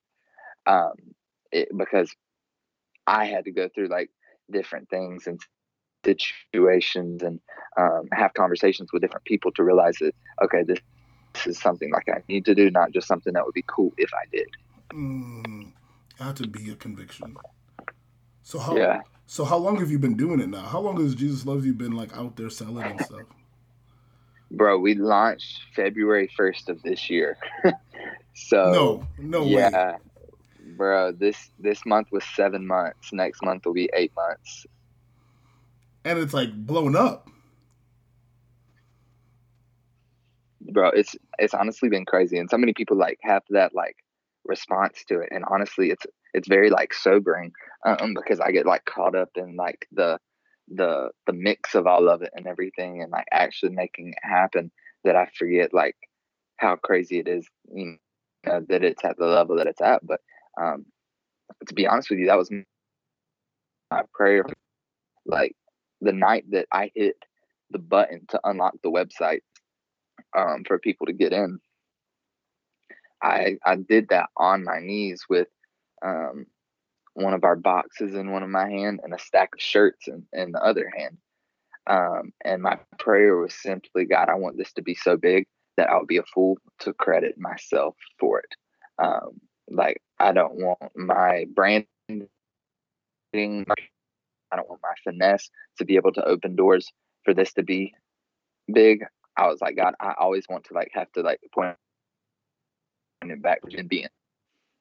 Um, 0.66 0.94
it, 1.52 1.68
because 1.76 2.14
I 3.06 3.26
had 3.26 3.44
to 3.44 3.50
go 3.50 3.68
through 3.74 3.88
like 3.88 4.10
different 4.50 4.88
things 4.88 5.26
and 5.26 5.40
situations 6.04 7.22
and 7.22 7.40
um, 7.78 8.08
have 8.12 8.32
conversations 8.34 8.90
with 8.92 9.02
different 9.02 9.24
people 9.24 9.52
to 9.52 9.62
realize 9.62 9.96
that 10.00 10.14
okay, 10.42 10.62
this, 10.62 10.78
this, 11.34 11.46
is 11.46 11.58
something 11.60 11.90
like 11.92 12.08
I 12.08 12.22
need 12.28 12.44
to 12.46 12.54
do, 12.54 12.70
not 12.70 12.92
just 12.92 13.06
something 13.06 13.32
that 13.34 13.44
would 13.44 13.54
be 13.54 13.64
cool 13.66 13.92
if 13.96 14.10
I 14.14 14.24
did. 14.32 14.48
Mm, 14.92 15.72
had 16.18 16.36
to 16.36 16.46
be 16.46 16.70
a 16.70 16.74
conviction. 16.74 17.36
So 18.42 18.58
how? 18.58 18.76
Yeah. 18.76 19.00
So 19.26 19.44
how 19.44 19.58
long 19.58 19.78
have 19.78 19.90
you 19.90 19.98
been 19.98 20.16
doing 20.16 20.40
it 20.40 20.48
now? 20.48 20.62
How 20.62 20.80
long 20.80 21.00
has 21.00 21.14
Jesus 21.14 21.46
Loves 21.46 21.64
You 21.64 21.72
been 21.72 21.92
like 21.92 22.16
out 22.16 22.36
there 22.36 22.50
selling 22.50 22.86
and 22.86 23.00
stuff? 23.00 23.26
Bro, 24.50 24.80
we 24.80 24.94
launched 24.94 25.60
February 25.76 26.28
1st 26.36 26.68
of 26.68 26.82
this 26.82 27.08
year. 27.08 27.38
so 28.34 28.72
No, 28.72 29.06
no 29.16 29.44
yeah, 29.44 29.70
way. 29.70 29.96
Bro, 30.80 31.12
this 31.18 31.50
this 31.58 31.84
month 31.84 32.08
was 32.10 32.24
7 32.24 32.66
months. 32.66 33.12
Next 33.12 33.42
month 33.42 33.66
will 33.66 33.74
be 33.74 33.90
8 33.92 34.12
months. 34.16 34.64
and 36.06 36.18
it's 36.18 36.32
like 36.32 36.54
blown 36.54 36.96
up. 36.96 37.28
Bro, 40.62 40.92
it's 40.92 41.16
it's 41.38 41.52
honestly 41.52 41.90
been 41.90 42.06
crazy, 42.06 42.38
and 42.38 42.48
so 42.48 42.56
many 42.56 42.72
people 42.72 42.96
like 42.96 43.18
have 43.20 43.42
that 43.50 43.74
like 43.74 43.96
response 44.46 45.04
to 45.08 45.20
it, 45.20 45.28
and 45.32 45.44
honestly, 45.50 45.90
it's 45.90 46.06
it's 46.32 46.48
very 46.48 46.70
like 46.70 46.94
sobering 46.94 47.52
um, 47.84 48.14
because 48.14 48.40
I 48.40 48.50
get 48.50 48.64
like 48.64 48.86
caught 48.86 49.14
up 49.14 49.32
in 49.36 49.56
like 49.56 49.86
the 49.92 50.18
the 50.66 51.10
the 51.26 51.34
mix 51.34 51.74
of 51.74 51.86
all 51.86 52.08
of 52.08 52.22
it 52.22 52.30
and 52.34 52.46
everything, 52.46 53.02
and 53.02 53.12
like 53.12 53.26
actually 53.30 53.72
making 53.72 54.14
it 54.14 54.26
happen 54.26 54.70
that 55.04 55.14
I 55.14 55.28
forget 55.38 55.74
like 55.74 55.96
how 56.56 56.76
crazy 56.76 57.18
it 57.18 57.28
is, 57.28 57.46
you 57.70 57.98
know, 58.46 58.64
that 58.70 58.82
it's 58.82 59.04
at 59.04 59.18
the 59.18 59.26
level 59.26 59.56
that 59.56 59.66
it's 59.66 59.82
at. 59.82 60.06
But 60.06 60.20
um, 60.60 60.86
to 61.66 61.74
be 61.74 61.86
honest 61.86 62.10
with 62.10 62.18
you, 62.18 62.26
that 62.26 62.38
was 62.38 62.50
my 63.90 64.02
prayer. 64.12 64.44
Like 65.26 65.54
the 66.00 66.12
night 66.12 66.44
that 66.50 66.66
I 66.72 66.90
hit 66.94 67.16
the 67.70 67.78
button 67.78 68.24
to 68.30 68.40
unlock 68.44 68.74
the 68.82 68.90
website 68.90 69.40
um, 70.36 70.64
for 70.66 70.78
people 70.78 71.06
to 71.06 71.12
get 71.12 71.32
in, 71.32 71.60
I 73.22 73.56
I 73.64 73.76
did 73.76 74.08
that 74.08 74.30
on 74.36 74.64
my 74.64 74.80
knees 74.80 75.24
with 75.28 75.48
um, 76.04 76.46
one 77.14 77.34
of 77.34 77.44
our 77.44 77.56
boxes 77.56 78.14
in 78.14 78.30
one 78.32 78.42
of 78.42 78.48
my 78.48 78.68
hand 78.68 79.00
and 79.02 79.12
a 79.12 79.18
stack 79.18 79.50
of 79.54 79.60
shirts 79.60 80.08
in, 80.08 80.24
in 80.32 80.52
the 80.52 80.62
other 80.62 80.90
hand. 80.96 81.18
Um, 81.86 82.32
and 82.44 82.62
my 82.62 82.78
prayer 82.98 83.36
was 83.36 83.54
simply, 83.54 84.04
God, 84.04 84.28
I 84.28 84.34
want 84.34 84.56
this 84.56 84.72
to 84.74 84.82
be 84.82 84.94
so 84.94 85.16
big 85.16 85.46
that 85.76 85.90
I 85.90 85.96
would 85.96 86.06
be 86.06 86.18
a 86.18 86.22
fool 86.34 86.58
to 86.80 86.92
credit 86.94 87.38
myself 87.38 87.96
for 88.18 88.40
it. 88.40 88.54
Um, 88.98 89.40
like 89.70 90.02
I 90.18 90.32
don't 90.32 90.54
want 90.54 90.80
my 90.96 91.46
branding, 91.54 91.86
I 93.34 94.56
don't 94.56 94.68
want 94.68 94.82
my 94.82 94.94
finesse 95.04 95.50
to 95.78 95.84
be 95.84 95.96
able 95.96 96.12
to 96.12 96.24
open 96.24 96.56
doors 96.56 96.90
for 97.24 97.34
this 97.34 97.52
to 97.54 97.62
be 97.62 97.94
big. 98.72 99.04
I 99.36 99.46
was 99.46 99.60
like, 99.60 99.76
God, 99.76 99.94
I 100.00 100.14
always 100.18 100.44
want 100.48 100.64
to 100.64 100.74
like 100.74 100.90
have 100.92 101.10
to 101.12 101.22
like 101.22 101.40
point 101.54 101.76
it 103.22 103.42
back 103.42 103.60
to 103.68 103.84
being. 103.84 104.08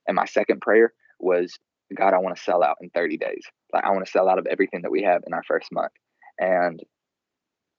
And 0.08 0.16
my 0.16 0.26
second 0.26 0.62
prayer 0.62 0.94
was, 1.20 1.58
God, 1.96 2.14
I 2.14 2.18
want 2.18 2.36
to 2.36 2.42
sell 2.42 2.64
out 2.64 2.78
in 2.82 2.90
30 2.90 3.18
days. 3.18 3.44
Like 3.74 3.84
I 3.84 3.92
want 3.92 4.06
to 4.06 4.12
sell 4.12 4.28
out 4.28 4.40
of 4.40 4.48
everything 4.48 4.82
that 4.82 4.92
we 4.92 5.04
have 5.04 5.24
in 5.28 5.34
our 5.34 5.44
first 5.44 5.72
month. 5.72 5.92
And 6.40 6.82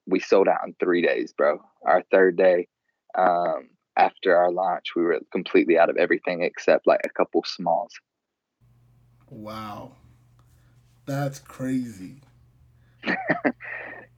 we 0.06 0.20
sold 0.20 0.48
out 0.48 0.60
in 0.66 0.74
three 0.78 1.02
days, 1.02 1.32
bro. 1.32 1.60
Our 1.84 2.02
third 2.10 2.36
day, 2.36 2.68
um, 3.16 3.70
after 3.96 4.36
our 4.36 4.50
launch, 4.50 4.94
we 4.96 5.02
were 5.02 5.20
completely 5.32 5.78
out 5.78 5.90
of 5.90 5.96
everything 5.96 6.42
except 6.42 6.86
like 6.86 7.00
a 7.04 7.10
couple 7.10 7.42
smalls. 7.44 7.92
Wow. 9.28 9.92
That's 11.06 11.38
crazy. 11.38 12.16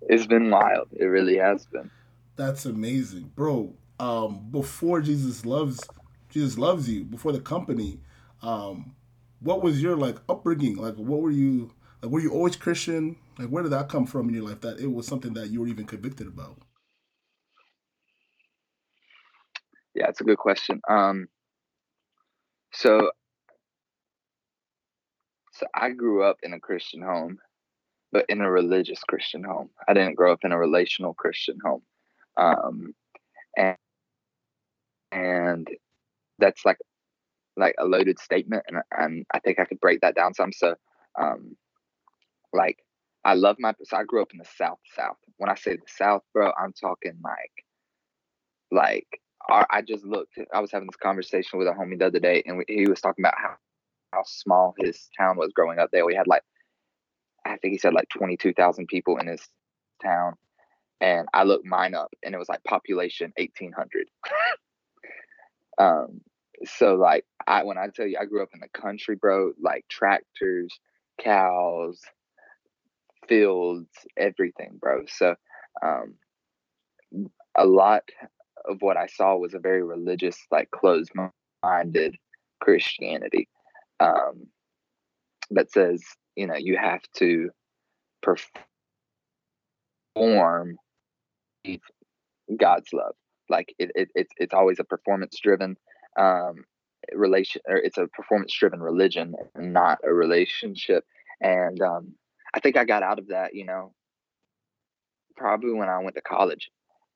it's 0.02 0.26
been 0.26 0.50
wild. 0.50 0.88
It 0.92 1.04
really 1.04 1.36
has 1.36 1.66
been. 1.66 1.90
That's 2.36 2.64
amazing. 2.64 3.32
Bro, 3.34 3.74
um, 4.00 4.48
before 4.50 5.00
Jesus 5.00 5.44
loves 5.46 5.80
Jesus 6.28 6.56
loves 6.56 6.88
you, 6.88 7.04
before 7.04 7.32
the 7.32 7.40
company, 7.40 8.00
um, 8.40 8.94
what 9.40 9.62
was 9.62 9.82
your 9.82 9.96
like 9.96 10.16
upbringing? 10.28 10.76
Like 10.76 10.96
what 10.96 11.20
were 11.20 11.30
you 11.30 11.72
like 12.02 12.10
were 12.10 12.20
you 12.20 12.32
always 12.32 12.56
Christian? 12.56 13.16
Like 13.38 13.48
where 13.48 13.62
did 13.62 13.72
that 13.72 13.88
come 13.88 14.06
from 14.06 14.28
in 14.28 14.34
your 14.34 14.44
life 14.44 14.60
that 14.62 14.80
it 14.80 14.92
was 14.92 15.06
something 15.06 15.34
that 15.34 15.50
you 15.50 15.60
were 15.60 15.68
even 15.68 15.86
convicted 15.86 16.26
about? 16.26 16.58
Yeah, 20.02 20.08
it's 20.08 20.20
a 20.20 20.24
good 20.24 20.38
question. 20.38 20.80
Um, 20.88 21.28
so, 22.72 23.12
so 25.52 25.66
I 25.74 25.90
grew 25.90 26.24
up 26.24 26.38
in 26.42 26.54
a 26.54 26.58
Christian 26.58 27.02
home, 27.02 27.38
but 28.10 28.26
in 28.28 28.40
a 28.40 28.50
religious 28.50 29.00
Christian 29.04 29.44
home. 29.44 29.70
I 29.88 29.94
didn't 29.94 30.16
grow 30.16 30.32
up 30.32 30.40
in 30.44 30.50
a 30.50 30.58
relational 30.58 31.14
Christian 31.14 31.58
home, 31.64 31.82
um, 32.36 32.94
and 33.56 33.76
and 35.12 35.68
that's 36.38 36.64
like 36.64 36.78
like 37.56 37.74
a 37.78 37.86
loaded 37.86 38.18
statement, 38.18 38.64
and 38.68 38.78
and 38.92 39.26
I 39.32 39.38
think 39.38 39.60
I 39.60 39.66
could 39.66 39.80
break 39.80 40.00
that 40.00 40.16
down 40.16 40.34
some. 40.34 40.52
So, 40.52 40.74
um, 41.20 41.56
like 42.52 42.78
I 43.24 43.34
love 43.34 43.56
my 43.60 43.74
so 43.84 43.98
I 43.98 44.04
grew 44.04 44.22
up 44.22 44.32
in 44.32 44.38
the 44.38 44.46
South 44.56 44.80
South. 44.96 45.16
When 45.38 45.50
I 45.50 45.54
say 45.56 45.76
the 45.76 45.82
South, 45.88 46.22
bro, 46.34 46.52
I'm 46.60 46.72
talking 46.74 47.18
like 47.24 47.66
like 48.72 49.21
I 49.50 49.82
just 49.82 50.04
looked. 50.04 50.38
I 50.52 50.60
was 50.60 50.70
having 50.70 50.88
this 50.88 50.96
conversation 50.96 51.58
with 51.58 51.68
a 51.68 51.72
homie 51.72 51.98
the 51.98 52.06
other 52.06 52.20
day, 52.20 52.42
and 52.46 52.58
we, 52.58 52.64
he 52.68 52.86
was 52.86 53.00
talking 53.00 53.24
about 53.24 53.34
how 53.36 53.56
how 54.12 54.22
small 54.24 54.74
his 54.78 55.08
town 55.18 55.36
was 55.36 55.52
growing 55.54 55.78
up 55.78 55.90
there. 55.90 56.04
We 56.04 56.14
had 56.14 56.26
like, 56.26 56.42
I 57.44 57.56
think 57.56 57.72
he 57.72 57.78
said 57.78 57.94
like 57.94 58.08
twenty 58.08 58.36
two 58.36 58.52
thousand 58.52 58.86
people 58.86 59.18
in 59.18 59.26
his 59.26 59.40
town, 60.02 60.34
and 61.00 61.28
I 61.34 61.44
looked 61.44 61.66
mine 61.66 61.94
up, 61.94 62.12
and 62.22 62.34
it 62.34 62.38
was 62.38 62.48
like 62.48 62.62
population 62.64 63.32
eighteen 63.36 63.72
hundred. 63.72 64.08
um, 65.78 66.20
so 66.64 66.94
like 66.94 67.24
I 67.46 67.64
when 67.64 67.78
I 67.78 67.88
tell 67.88 68.06
you 68.06 68.18
I 68.20 68.26
grew 68.26 68.42
up 68.42 68.50
in 68.54 68.60
the 68.60 68.80
country, 68.80 69.16
bro, 69.16 69.52
like 69.60 69.84
tractors, 69.88 70.72
cows, 71.18 72.00
fields, 73.28 73.88
everything, 74.16 74.78
bro. 74.80 75.04
So, 75.08 75.34
um, 75.82 76.14
a 77.56 77.66
lot 77.66 78.02
of 78.66 78.80
what 78.80 78.96
I 78.96 79.06
saw 79.06 79.36
was 79.36 79.54
a 79.54 79.58
very 79.58 79.82
religious, 79.82 80.38
like 80.50 80.70
closed 80.70 81.12
minded 81.62 82.16
Christianity 82.60 83.48
um, 84.00 84.46
that 85.50 85.70
says, 85.70 86.02
you 86.36 86.46
know, 86.46 86.56
you 86.56 86.76
have 86.76 87.02
to 87.16 87.50
perform 90.14 90.76
God's 92.56 92.92
love. 92.92 93.14
Like 93.48 93.74
it, 93.78 93.90
it 93.94 94.08
it's 94.14 94.32
it's 94.38 94.54
always 94.54 94.78
a 94.78 94.84
performance 94.84 95.38
driven 95.42 95.76
um, 96.18 96.64
relation, 97.12 97.60
or 97.66 97.76
it's 97.76 97.98
a 97.98 98.06
performance 98.08 98.52
driven 98.52 98.80
religion, 98.80 99.34
not 99.56 99.98
a 100.04 100.12
relationship. 100.12 101.04
And 101.40 101.80
um, 101.82 102.14
I 102.54 102.60
think 102.60 102.76
I 102.76 102.84
got 102.84 103.02
out 103.02 103.18
of 103.18 103.28
that, 103.28 103.54
you 103.54 103.64
know, 103.64 103.92
probably 105.36 105.72
when 105.72 105.88
I 105.88 105.98
went 105.98 106.14
to 106.16 106.22
college. 106.22 106.70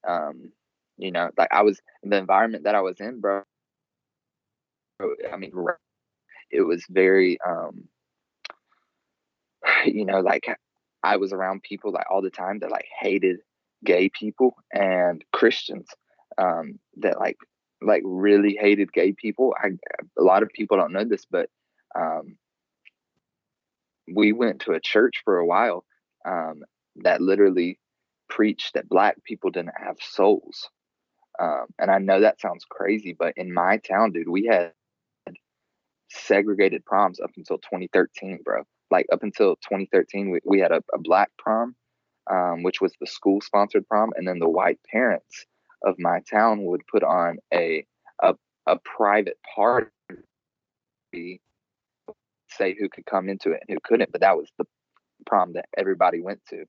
Um, 0.06 0.52
you 0.96 1.12
know, 1.12 1.30
like 1.36 1.48
I 1.52 1.62
was 1.62 1.80
the 2.02 2.16
environment 2.16 2.64
that 2.64 2.74
I 2.74 2.80
was 2.80 3.00
in, 3.00 3.20
bro. 3.20 3.42
I 5.00 5.36
mean, 5.36 5.52
it 6.50 6.62
was 6.62 6.84
very, 6.88 7.38
um, 7.46 7.88
you 9.84 10.04
know, 10.04 10.20
like 10.20 10.46
I 11.02 11.16
was 11.16 11.32
around 11.32 11.62
people 11.62 11.92
like 11.92 12.06
all 12.10 12.22
the 12.22 12.30
time 12.30 12.60
that 12.60 12.70
like 12.70 12.86
hated 13.00 13.38
gay 13.84 14.08
people 14.08 14.56
and 14.72 15.24
Christians 15.32 15.86
um, 16.38 16.78
that 16.96 17.18
like 17.18 17.36
like 17.82 18.02
really 18.04 18.56
hated 18.58 18.92
gay 18.92 19.12
people. 19.12 19.54
I 19.62 19.68
a 20.18 20.22
lot 20.22 20.42
of 20.42 20.50
people 20.50 20.76
don't 20.76 20.92
know 20.92 21.04
this, 21.04 21.26
but 21.30 21.50
um, 21.94 22.36
we 24.12 24.32
went 24.32 24.60
to 24.62 24.72
a 24.72 24.80
church 24.80 25.22
for 25.24 25.38
a 25.38 25.46
while 25.46 25.84
um, 26.24 26.62
that 26.96 27.20
literally 27.20 27.78
preached 28.28 28.74
that 28.74 28.88
black 28.88 29.22
people 29.24 29.50
didn't 29.50 29.74
have 29.76 29.96
souls. 30.00 30.68
Um, 31.38 31.66
and 31.78 31.90
I 31.90 31.98
know 31.98 32.20
that 32.20 32.40
sounds 32.40 32.64
crazy, 32.68 33.14
but 33.18 33.34
in 33.36 33.52
my 33.52 33.78
town, 33.78 34.12
dude, 34.12 34.28
we 34.28 34.46
had 34.46 34.72
segregated 36.10 36.84
proms 36.84 37.20
up 37.20 37.30
until 37.36 37.58
2013, 37.58 38.40
bro. 38.44 38.62
Like 38.90 39.06
up 39.12 39.22
until 39.22 39.56
2013, 39.56 40.30
we, 40.30 40.40
we 40.44 40.60
had 40.60 40.72
a, 40.72 40.82
a 40.94 40.98
black 40.98 41.30
prom, 41.38 41.74
um, 42.30 42.62
which 42.62 42.80
was 42.80 42.92
the 43.00 43.06
school 43.06 43.40
sponsored 43.40 43.86
prom, 43.88 44.12
and 44.16 44.26
then 44.26 44.38
the 44.38 44.48
white 44.48 44.80
parents 44.90 45.44
of 45.84 45.96
my 45.98 46.20
town 46.30 46.64
would 46.64 46.82
put 46.86 47.02
on 47.02 47.38
a 47.52 47.84
a, 48.22 48.34
a 48.66 48.78
private 48.78 49.38
party, 49.54 49.90
say 52.48 52.74
who 52.78 52.88
could 52.88 53.04
come 53.06 53.28
into 53.28 53.52
it 53.52 53.62
and 53.66 53.76
who 53.76 53.80
couldn't, 53.82 54.12
but 54.12 54.22
that 54.22 54.36
was 54.36 54.50
the 54.58 54.64
prom 55.26 55.52
that 55.54 55.66
everybody 55.76 56.20
went 56.20 56.40
to. 56.50 56.64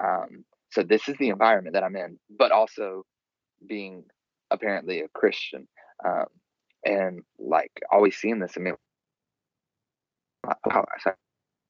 Um, 0.00 0.44
so 0.70 0.82
this 0.82 1.08
is 1.08 1.16
the 1.18 1.28
environment 1.28 1.74
that 1.74 1.84
I'm 1.84 1.96
in, 1.96 2.18
but 2.36 2.52
also 2.52 3.04
being 3.66 4.04
apparently 4.50 5.00
a 5.00 5.08
Christian. 5.08 5.68
Um, 6.06 6.26
and 6.84 7.22
like 7.38 7.72
always 7.90 8.16
seeing 8.16 8.38
this, 8.38 8.54
I 8.56 8.60
mean, 8.60 8.74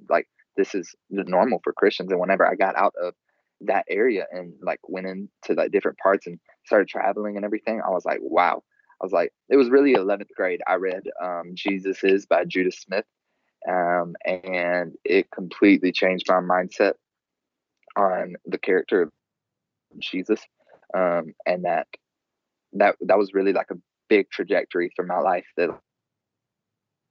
like 0.08 0.28
this 0.56 0.74
is 0.74 0.94
the 1.10 1.24
normal 1.24 1.60
for 1.64 1.72
Christians. 1.72 2.10
And 2.10 2.20
whenever 2.20 2.46
I 2.46 2.54
got 2.54 2.76
out 2.76 2.94
of 3.00 3.14
that 3.62 3.84
area 3.88 4.26
and 4.30 4.52
like 4.62 4.80
went 4.86 5.06
into 5.06 5.54
like 5.54 5.72
different 5.72 5.98
parts 5.98 6.26
and 6.26 6.38
started 6.64 6.88
traveling 6.88 7.36
and 7.36 7.44
everything, 7.44 7.80
I 7.84 7.90
was 7.90 8.04
like, 8.04 8.18
wow. 8.20 8.62
I 9.00 9.04
was 9.04 9.12
like, 9.12 9.32
it 9.48 9.56
was 9.56 9.70
really 9.70 9.94
11th 9.94 10.30
grade. 10.36 10.60
I 10.66 10.74
read 10.74 11.04
um, 11.22 11.52
Jesus 11.54 12.02
is 12.02 12.26
by 12.26 12.44
Judah 12.44 12.72
Smith. 12.72 13.04
Um, 13.68 14.14
and 14.24 14.94
it 15.04 15.30
completely 15.30 15.92
changed 15.92 16.26
my 16.28 16.36
mindset 16.36 16.94
on 17.96 18.36
the 18.46 18.58
character 18.58 19.02
of 19.02 19.10
Jesus 19.98 20.40
um, 20.94 21.34
and 21.46 21.64
that 21.64 21.86
that 22.74 22.96
that 23.00 23.18
was 23.18 23.34
really 23.34 23.52
like 23.52 23.70
a 23.70 23.78
big 24.08 24.30
trajectory 24.30 24.90
for 24.96 25.04
my 25.04 25.18
life 25.18 25.46
that 25.56 25.70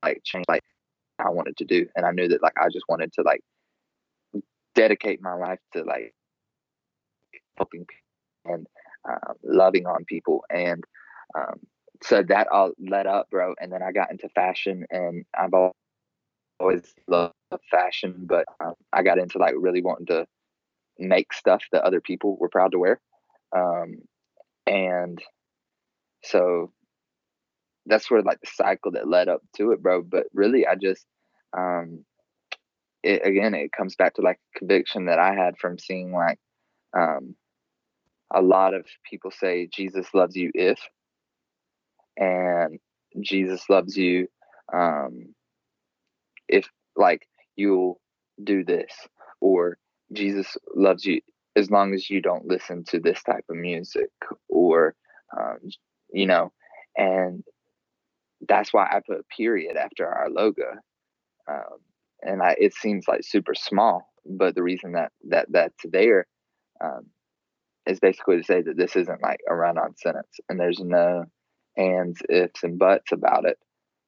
like 0.04 0.22
changed 0.24 0.50
like 0.50 0.64
I 1.20 1.30
wanted 1.30 1.58
to 1.58 1.66
do, 1.66 1.88
and 1.96 2.06
I 2.06 2.12
knew 2.12 2.28
that 2.28 2.44
like 2.44 2.56
I 2.60 2.70
just 2.72 2.86
wanted 2.88 3.14
to 3.14 3.22
like 3.24 3.42
dedicate 4.76 5.22
my 5.22 5.34
life 5.34 5.60
to 5.74 5.84
like 5.84 6.14
helping 7.58 7.86
people 7.86 8.54
and 8.54 8.68
um, 9.10 9.36
loving 9.44 9.88
on 9.88 10.06
people. 10.06 10.44
And 10.52 10.84
um, 11.36 11.60
so 12.04 12.24
that 12.24 12.48
all 12.50 12.72
led 12.80 13.08
up 13.08 13.30
bro 13.30 13.54
and 13.60 13.72
then 13.72 13.82
i 13.82 13.92
got 13.92 14.12
into 14.12 14.30
fashion 14.30 14.86
and 14.90 15.26
i've 15.38 15.54
always 16.60 16.94
loved 17.08 17.34
fashion 17.70 18.26
but 18.28 18.46
um, 18.64 18.74
i 18.94 19.02
got 19.02 19.18
into 19.18 19.38
like 19.38 19.54
really 19.58 19.82
wanting 19.82 20.06
to 20.06 20.26
make 21.00 21.32
stuff 21.34 21.64
that 21.72 21.84
other 21.84 22.02
people 22.02 22.38
were 22.40 22.50
proud 22.50 22.72
to 22.72 22.80
wear 22.80 23.00
um, 23.56 23.96
and 24.66 25.22
so 26.24 26.72
that's 27.86 28.10
where 28.12 28.22
like 28.22 28.40
the 28.42 28.48
cycle 28.54 28.92
that 28.92 29.08
led 29.08 29.30
up 29.30 29.42
to 29.56 29.72
it 29.72 29.82
bro. 29.82 30.02
But 30.02 30.28
really 30.34 30.68
i 30.68 30.76
just 30.76 31.06
um 31.58 32.04
it, 33.04 33.26
again 33.26 33.54
it 33.54 33.72
comes 33.72 33.96
back 33.96 34.16
to 34.16 34.22
like 34.22 34.40
conviction 34.56 35.06
that 35.06 35.20
i 35.20 35.34
had 35.34 35.58
from 35.58 35.80
seeing 35.80 36.12
like 36.12 36.40
um 36.98 37.36
a 38.34 38.42
lot 38.42 38.74
of 38.74 38.86
people 39.10 39.32
say 39.32 39.70
Jesus 39.74 40.08
loves 40.14 40.36
you 40.36 40.52
if, 40.54 40.80
and 42.18 42.80
Jesus 43.22 43.64
loves 43.70 43.96
you 43.96 44.28
um, 44.74 45.34
if, 46.48 46.68
like, 46.96 47.28
you'll 47.56 48.00
do 48.44 48.64
this, 48.64 48.92
or 49.40 49.78
Jesus 50.12 50.58
loves 50.76 51.06
you 51.06 51.22
as 51.58 51.72
long 51.72 51.94
as 51.94 52.10
you 52.10 52.22
don't 52.22 52.46
listen 52.46 52.84
to 52.86 53.00
this 53.00 53.22
type 53.24 53.46
of 53.50 53.58
music, 53.58 54.12
or, 54.48 54.96
um, 55.38 55.58
you 56.14 56.28
know, 56.28 56.52
and 56.96 57.44
that's 58.48 58.72
why 58.74 58.86
I 58.86 59.02
put 59.06 59.20
a 59.20 59.36
period 59.36 59.76
after 59.76 60.08
our 60.08 60.30
logo. 60.30 60.72
Um, 61.50 61.80
and 62.22 62.44
I, 62.44 62.56
it 62.60 62.74
seems 62.76 63.08
like 63.08 63.24
super 63.24 63.56
small, 63.56 64.14
but 64.26 64.56
the 64.56 64.64
reason 64.64 64.94
that 64.94 65.12
that 65.30 65.48
that's 65.50 65.84
there 65.84 66.28
um, 66.84 67.08
is 67.88 68.00
basically 68.00 68.38
to 68.38 68.44
say 68.44 68.62
that 68.62 68.78
this 68.78 68.96
isn't 68.96 69.24
like 69.24 69.40
a 69.50 69.56
run-on 69.56 69.96
sentence 69.98 70.40
and 70.50 70.60
there's 70.60 70.80
no 70.80 71.26
ands, 71.78 72.22
ifs, 72.30 72.64
and 72.64 72.78
buts 72.78 73.12
about 73.12 73.46
it. 73.46 73.58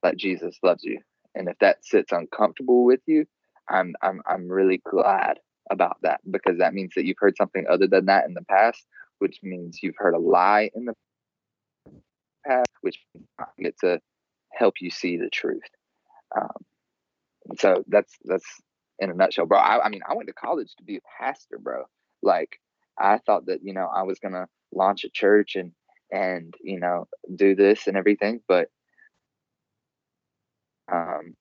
Like 0.03 0.18
Jesus 0.18 0.58
loves 0.63 0.84
you, 0.84 1.00
and 1.36 1.50
if 1.50 1.58
that 1.60 1.84
sits 1.84 2.12
uncomfortable 2.12 2.84
with 2.86 3.01
you, 3.08 3.25
I'm 3.68 3.96
I'm 4.01 4.22
I'm 4.27 4.48
really 4.48 4.82
glad 4.89 5.39
about 5.70 5.98
that 6.02 6.22
because 6.30 6.58
that 6.60 6.74
means 6.74 6.92
that 6.96 7.06
you've 7.06 7.18
heard 7.20 7.38
something 7.38 7.66
other 7.70 7.88
than 7.88 8.06
that 8.06 8.26
in 8.26 8.34
the 8.34 8.46
past, 8.46 8.86
which 9.20 9.40
means 9.44 9.80
you've 9.82 9.98
heard 9.98 10.14
a 10.14 10.20
lie 10.20 10.70
in 10.74 10.86
the 10.86 10.94
past, 12.46 12.72
which 12.82 13.00
get 13.60 13.76
to 13.80 14.00
help 14.54 14.76
you 14.82 14.90
see 14.90 15.18
the 15.18 15.30
truth. 15.30 15.62
Um, 16.36 16.66
so 17.58 17.84
that's 17.88 18.14
that's 18.26 18.46
in 19.00 19.10
a 19.10 19.14
nutshell, 19.14 19.46
bro. 19.46 19.58
I, 19.58 19.86
I 19.86 19.90
mean, 19.90 20.02
I 20.08 20.16
went 20.16 20.28
to 20.28 20.34
college 20.34 20.76
to 20.78 20.84
be 20.84 20.98
a 20.98 21.02
pastor, 21.20 21.58
bro. 21.60 21.84
Like 22.22 22.60
I 22.98 23.20
thought 23.26 23.46
that 23.48 23.64
you 23.64 23.74
know 23.74 23.88
I 23.94 24.04
was 24.04 24.20
gonna 24.20 24.48
launch 24.74 25.04
a 25.04 25.10
church 25.10 25.56
and 25.56 25.72
and 26.12 26.54
you 26.62 26.80
know 26.80 27.08
do 27.36 27.56
this 27.56 27.88
and 27.88 27.98
everything, 27.98 28.42
but 28.48 28.70
um, 30.92 31.36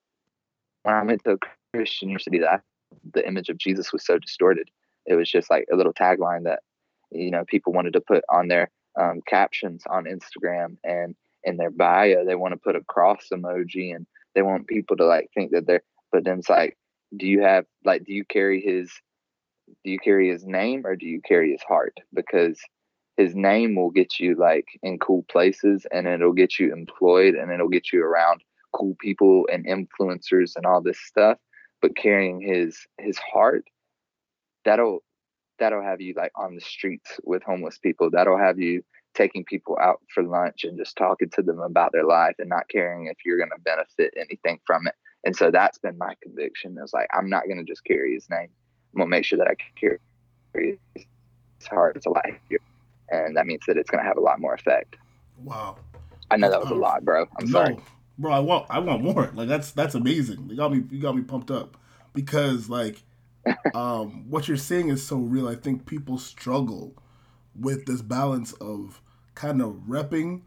when 0.82 0.94
I 0.94 1.02
went 1.02 1.24
to 1.24 1.32
a 1.32 1.38
Christian 1.74 2.08
university, 2.08 2.38
that 2.40 2.62
the 3.12 3.26
image 3.26 3.48
of 3.48 3.58
Jesus 3.58 3.92
was 3.92 4.04
so 4.04 4.18
distorted. 4.18 4.70
It 5.06 5.14
was 5.14 5.30
just 5.30 5.50
like 5.50 5.66
a 5.72 5.76
little 5.76 5.92
tagline 5.92 6.44
that 6.44 6.60
you 7.10 7.30
know 7.30 7.44
people 7.46 7.72
wanted 7.72 7.94
to 7.94 8.00
put 8.00 8.24
on 8.30 8.48
their 8.48 8.70
um, 8.98 9.20
captions 9.26 9.84
on 9.88 10.04
Instagram 10.04 10.76
and 10.84 11.14
in 11.44 11.56
their 11.56 11.70
bio 11.70 12.24
they 12.24 12.34
want 12.34 12.52
to 12.52 12.58
put 12.58 12.76
a 12.76 12.84
cross 12.84 13.28
emoji 13.32 13.94
and 13.94 14.06
they 14.34 14.42
want 14.42 14.66
people 14.66 14.96
to 14.96 15.04
like 15.04 15.30
think 15.34 15.52
that 15.52 15.66
they're. 15.66 15.82
But 16.10 16.24
then 16.24 16.38
it's 16.38 16.48
like, 16.48 16.76
do 17.16 17.26
you 17.26 17.42
have 17.42 17.64
like 17.84 18.04
do 18.04 18.12
you 18.12 18.24
carry 18.24 18.60
his 18.60 18.90
do 19.84 19.90
you 19.90 19.98
carry 19.98 20.30
his 20.30 20.44
name 20.44 20.86
or 20.86 20.96
do 20.96 21.06
you 21.06 21.20
carry 21.20 21.52
his 21.52 21.62
heart? 21.62 21.98
Because 22.14 22.58
his 23.16 23.34
name 23.34 23.74
will 23.74 23.90
get 23.90 24.20
you 24.20 24.36
like 24.36 24.66
in 24.82 24.98
cool 24.98 25.24
places 25.30 25.86
and 25.90 26.06
it'll 26.06 26.32
get 26.32 26.58
you 26.58 26.72
employed 26.72 27.34
and 27.34 27.50
it'll 27.50 27.68
get 27.68 27.92
you 27.92 28.02
around 28.02 28.42
cool 28.72 28.96
people 29.00 29.46
and 29.52 29.66
influencers 29.66 30.54
and 30.56 30.64
all 30.64 30.80
this 30.80 31.00
stuff. 31.00 31.38
But 31.80 31.96
carrying 31.96 32.40
his 32.40 32.86
his 32.98 33.18
heart, 33.18 33.64
that'll 34.64 35.02
that'll 35.58 35.82
have 35.82 36.00
you 36.00 36.14
like 36.16 36.32
on 36.36 36.54
the 36.54 36.60
streets 36.60 37.18
with 37.24 37.42
homeless 37.42 37.78
people. 37.78 38.10
That'll 38.10 38.38
have 38.38 38.58
you 38.58 38.84
taking 39.14 39.44
people 39.44 39.76
out 39.80 40.00
for 40.14 40.22
lunch 40.22 40.64
and 40.64 40.78
just 40.78 40.96
talking 40.96 41.30
to 41.30 41.42
them 41.42 41.60
about 41.60 41.92
their 41.92 42.04
life 42.04 42.36
and 42.38 42.48
not 42.48 42.68
caring 42.68 43.06
if 43.06 43.16
you're 43.24 43.38
going 43.38 43.50
to 43.50 43.60
benefit 43.62 44.14
anything 44.16 44.60
from 44.64 44.86
it. 44.86 44.94
And 45.24 45.34
so 45.34 45.50
that's 45.50 45.78
been 45.78 45.98
my 45.98 46.14
conviction. 46.22 46.76
Is 46.82 46.92
like 46.92 47.08
I'm 47.12 47.28
not 47.28 47.44
going 47.44 47.58
to 47.58 47.64
just 47.64 47.84
carry 47.84 48.14
his 48.14 48.28
name. 48.30 48.48
I'm 48.94 49.00
gonna 49.00 49.10
make 49.10 49.24
sure 49.24 49.38
that 49.38 49.48
I 49.48 49.54
can 49.54 49.98
carry 50.54 50.78
his 50.94 51.66
heart 51.68 51.96
it's 51.96 52.04
to 52.04 52.10
life, 52.10 52.40
and 53.10 53.36
that 53.36 53.46
means 53.46 53.62
that 53.66 53.76
it's 53.76 53.90
gonna 53.90 54.02
have 54.02 54.16
a 54.16 54.20
lot 54.20 54.40
more 54.40 54.54
effect. 54.54 54.96
Wow. 55.44 55.76
I 56.30 56.36
know 56.36 56.50
that 56.50 56.60
was 56.60 56.70
a 56.70 56.74
lot, 56.74 57.04
bro. 57.04 57.26
I'm 57.38 57.46
no, 57.46 57.50
sorry. 57.50 57.76
Bro, 58.18 58.32
I 58.32 58.40
want 58.40 58.66
I 58.68 58.78
want 58.78 59.02
more. 59.02 59.30
Like 59.34 59.48
that's 59.48 59.70
that's 59.72 59.94
amazing. 59.94 60.48
You 60.50 60.56
got 60.56 60.72
me 60.72 60.82
you 60.90 61.00
got 61.00 61.16
me 61.16 61.22
pumped 61.22 61.50
up. 61.50 61.76
Because 62.14 62.68
like 62.68 63.02
um 63.74 64.28
what 64.28 64.48
you're 64.48 64.56
saying 64.56 64.88
is 64.88 65.06
so 65.06 65.16
real. 65.16 65.48
I 65.48 65.54
think 65.54 65.86
people 65.86 66.18
struggle 66.18 66.94
with 67.58 67.86
this 67.86 68.02
balance 68.02 68.52
of 68.54 69.00
kind 69.34 69.62
of 69.62 69.74
repping 69.88 70.42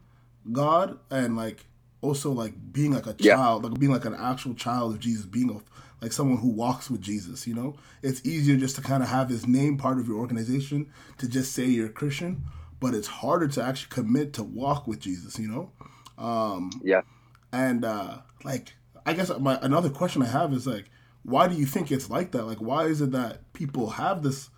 God 0.51 0.99
and 1.09 1.37
like 1.37 1.65
also 2.01 2.31
like 2.31 2.53
being 2.73 2.93
like 2.93 3.07
a 3.07 3.13
child, 3.13 3.63
yeah. 3.63 3.69
like 3.69 3.79
being 3.79 3.91
like 3.91 4.05
an 4.05 4.15
actual 4.15 4.53
child 4.53 4.93
of 4.93 4.99
Jesus, 4.99 5.25
being 5.25 5.49
a 5.49 5.61
like 6.01 6.11
someone 6.11 6.39
who 6.39 6.49
walks 6.49 6.89
with 6.89 6.99
Jesus, 6.99 7.45
you 7.47 7.53
know? 7.53 7.75
It's 8.01 8.25
easier 8.25 8.57
just 8.57 8.75
to 8.77 8.81
kind 8.81 9.03
of 9.03 9.09
have 9.09 9.29
his 9.29 9.47
name 9.47 9.77
part 9.77 9.99
of 9.99 10.07
your 10.07 10.17
organization 10.17 10.91
to 11.19 11.29
just 11.29 11.53
say 11.53 11.65
you're 11.65 11.87
a 11.87 11.91
Christian, 11.91 12.43
but 12.79 12.95
it's 12.95 13.07
harder 13.07 13.47
to 13.49 13.63
actually 13.63 13.89
commit 13.91 14.33
to 14.33 14.43
walk 14.43 14.87
with 14.87 14.99
Jesus, 14.99 15.37
you 15.37 15.47
know? 15.47 15.71
Um, 16.17 16.71
yeah. 16.83 17.01
And 17.51 17.83
uh, 17.83 18.19
like, 18.43 18.73
I 19.05 19.13
guess 19.13 19.31
my 19.39 19.59
another 19.61 19.89
question 19.89 20.21
I 20.21 20.27
have 20.27 20.53
is 20.53 20.67
like, 20.67 20.85
why 21.23 21.47
do 21.47 21.55
you 21.55 21.65
think 21.65 21.91
it's 21.91 22.09
like 22.09 22.31
that? 22.31 22.45
Like, 22.45 22.59
why 22.59 22.85
is 22.85 23.01
it 23.01 23.11
that 23.11 23.53
people 23.53 23.91
have 23.91 24.23
this 24.23 24.49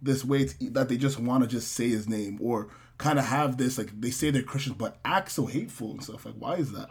this 0.00 0.24
way 0.24 0.46
to, 0.46 0.70
that 0.70 0.88
they 0.88 0.96
just 0.96 1.18
want 1.18 1.44
to 1.44 1.48
just 1.48 1.72
say 1.72 1.88
his 1.88 2.08
name 2.08 2.38
or 2.42 2.68
kind 2.98 3.18
of 3.18 3.24
have 3.24 3.56
this 3.56 3.78
like 3.78 3.98
they 4.00 4.10
say 4.10 4.30
they're 4.30 4.42
Christians 4.42 4.76
but 4.76 4.98
act 5.04 5.30
so 5.30 5.46
hateful 5.46 5.92
and 5.92 6.02
stuff? 6.02 6.26
Like, 6.26 6.34
why 6.38 6.54
is 6.54 6.72
that? 6.72 6.88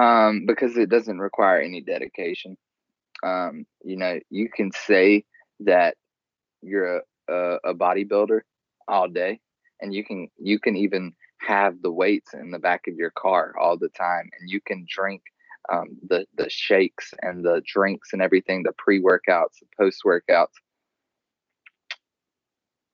Um, 0.00 0.46
because 0.46 0.76
it 0.76 0.88
doesn't 0.88 1.18
require 1.18 1.60
any 1.60 1.80
dedication. 1.80 2.56
Um, 3.22 3.66
you 3.82 3.96
know, 3.96 4.18
you 4.30 4.48
can 4.54 4.70
say 4.86 5.24
that 5.60 5.96
you're 6.62 6.98
a, 6.98 7.00
a, 7.28 7.58
a 7.70 7.74
bodybuilder 7.74 8.40
all 8.88 9.08
day, 9.08 9.40
and 9.80 9.94
you 9.94 10.04
can 10.04 10.28
you 10.38 10.58
can 10.58 10.76
even 10.76 11.14
have 11.46 11.82
the 11.82 11.92
weights 11.92 12.34
in 12.34 12.50
the 12.50 12.58
back 12.58 12.86
of 12.86 12.96
your 12.96 13.10
car 13.10 13.54
all 13.60 13.76
the 13.76 13.88
time, 13.90 14.30
and 14.38 14.50
you 14.50 14.60
can 14.60 14.86
drink 14.88 15.22
um, 15.72 15.96
the 16.06 16.26
the 16.36 16.50
shakes 16.50 17.14
and 17.22 17.44
the 17.44 17.62
drinks 17.66 18.12
and 18.12 18.22
everything, 18.22 18.62
the 18.62 18.72
pre 18.76 19.00
workouts, 19.00 19.60
the 19.60 19.66
post 19.78 20.02
workouts, 20.04 20.54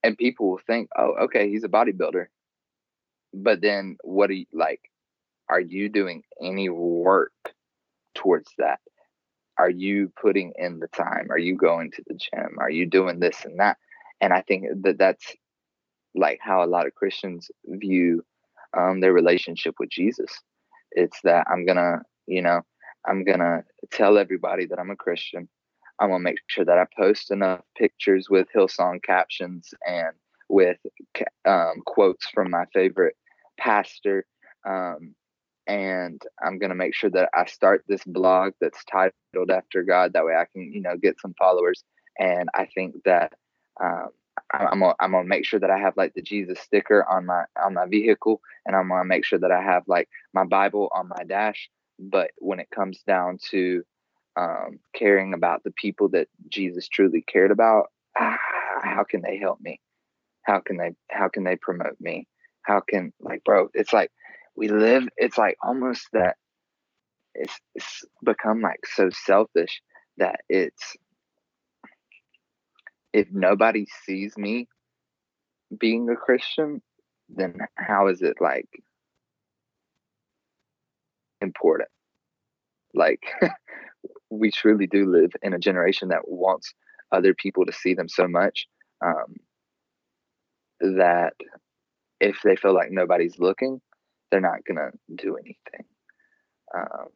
and 0.03 0.17
people 0.17 0.49
will 0.49 0.61
think, 0.65 0.89
oh, 0.97 1.13
okay, 1.23 1.49
he's 1.49 1.63
a 1.63 1.69
bodybuilder. 1.69 2.27
But 3.33 3.61
then, 3.61 3.97
what 4.03 4.27
do 4.27 4.35
you 4.35 4.45
like? 4.53 4.91
are 5.51 5.59
you 5.59 5.89
doing 5.89 6.23
any 6.41 6.69
work 6.69 7.53
towards 8.15 8.49
that? 8.57 8.79
Are 9.57 9.69
you 9.69 10.11
putting 10.19 10.53
in 10.57 10.79
the 10.79 10.87
time? 10.87 11.27
Are 11.29 11.37
you 11.37 11.55
going 11.55 11.91
to 11.91 12.03
the 12.07 12.15
gym? 12.15 12.55
Are 12.57 12.69
you 12.69 12.85
doing 12.85 13.19
this 13.19 13.43
and 13.43 13.59
that? 13.59 13.77
And 14.21 14.31
I 14.33 14.41
think 14.41 14.65
that 14.83 14.97
that's 14.97 15.35
like 16.15 16.39
how 16.41 16.63
a 16.63 16.65
lot 16.65 16.87
of 16.87 16.95
Christians 16.95 17.51
view 17.65 18.23
um, 18.77 18.99
their 19.01 19.13
relationship 19.13 19.75
with 19.79 19.89
Jesus. 19.89 20.29
It's 20.91 21.19
that 21.23 21.45
I'm 21.51 21.65
gonna, 21.65 22.01
you 22.27 22.41
know, 22.41 22.61
I'm 23.07 23.23
gonna 23.23 23.63
tell 23.91 24.17
everybody 24.17 24.65
that 24.67 24.79
I'm 24.79 24.91
a 24.91 24.95
Christian. 24.95 25.47
I'm 25.99 26.09
gonna 26.09 26.23
make 26.23 26.39
sure 26.47 26.65
that 26.65 26.77
I 26.77 26.85
post 26.97 27.31
enough 27.31 27.61
pictures 27.77 28.27
with 28.29 28.47
Hillsong 28.55 29.03
captions 29.03 29.73
and 29.87 30.13
with 30.49 30.77
um, 31.45 31.81
quotes 31.85 32.27
from 32.29 32.49
my 32.49 32.65
favorite 32.73 33.15
pastor 33.57 34.25
um, 34.65 35.15
and 35.67 36.21
I'm 36.43 36.59
gonna 36.59 36.75
make 36.75 36.95
sure 36.95 37.09
that 37.11 37.29
I 37.33 37.45
start 37.45 37.83
this 37.87 38.03
blog 38.05 38.53
that's 38.59 38.83
titled 38.85 39.51
after 39.51 39.83
God. 39.83 40.13
That 40.13 40.25
way, 40.25 40.33
I 40.33 40.45
can 40.51 40.71
you 40.73 40.81
know 40.81 40.97
get 40.97 41.19
some 41.19 41.33
followers. 41.37 41.83
And 42.19 42.49
I 42.53 42.67
think 42.73 42.95
that 43.05 43.33
um, 43.81 44.09
I'm 44.53 44.79
gonna, 44.79 44.95
I'm 44.99 45.11
gonna 45.11 45.27
make 45.27 45.45
sure 45.45 45.59
that 45.59 45.71
I 45.71 45.77
have 45.77 45.95
like 45.97 46.13
the 46.13 46.21
Jesus 46.21 46.59
sticker 46.59 47.05
on 47.09 47.25
my 47.25 47.43
on 47.63 47.73
my 47.73 47.85
vehicle, 47.85 48.41
and 48.65 48.75
I'm 48.75 48.89
gonna 48.89 49.05
make 49.05 49.25
sure 49.25 49.39
that 49.39 49.51
I 49.51 49.61
have 49.61 49.83
like 49.87 50.09
my 50.33 50.45
Bible 50.45 50.89
on 50.93 51.07
my 51.09 51.23
dash. 51.23 51.69
But 51.99 52.31
when 52.37 52.59
it 52.59 52.69
comes 52.73 53.01
down 53.05 53.37
to 53.51 53.83
um, 54.35 54.79
caring 54.93 55.33
about 55.33 55.63
the 55.63 55.71
people 55.71 56.09
that 56.09 56.27
Jesus 56.49 56.87
truly 56.87 57.21
cared 57.21 57.51
about, 57.51 57.87
ah, 58.17 58.37
how 58.81 59.03
can 59.03 59.21
they 59.21 59.37
help 59.37 59.59
me? 59.61 59.79
How 60.43 60.59
can 60.59 60.77
they 60.77 60.91
how 61.09 61.29
can 61.29 61.43
they 61.43 61.55
promote 61.55 61.99
me? 61.99 62.27
How 62.63 62.81
can 62.81 63.13
like 63.19 63.43
bro? 63.43 63.69
It's 63.73 63.93
like 63.93 64.11
we 64.55 64.67
live 64.67 65.07
it's 65.17 65.37
like 65.37 65.57
almost 65.63 66.07
that 66.13 66.35
it's, 67.35 67.59
it's 67.75 68.03
become 68.23 68.61
like 68.61 68.85
so 68.85 69.09
selfish 69.09 69.81
that 70.17 70.41
it's 70.49 70.95
if 73.13 73.27
nobody 73.31 73.85
sees 74.05 74.37
me 74.37 74.67
being 75.77 76.09
a 76.09 76.15
Christian, 76.15 76.81
then 77.29 77.57
how 77.75 78.07
is 78.07 78.21
it 78.21 78.37
like 78.39 78.69
important? 81.41 81.89
Like 82.93 83.23
we 84.29 84.51
truly 84.51 84.87
do 84.87 85.09
live 85.09 85.31
in 85.41 85.53
a 85.53 85.59
generation 85.59 86.09
that 86.09 86.27
wants 86.27 86.73
other 87.11 87.33
people 87.33 87.65
to 87.65 87.73
see 87.73 87.93
them 87.93 88.07
so 88.07 88.27
much 88.27 88.67
um, 89.05 89.35
that 90.79 91.33
if 92.19 92.37
they 92.43 92.55
feel 92.55 92.73
like 92.73 92.91
nobody's 92.91 93.39
looking, 93.39 93.81
they're 94.29 94.39
not 94.39 94.63
gonna 94.65 94.91
do 95.15 95.35
anything. 95.37 95.85
Um, 96.75 97.07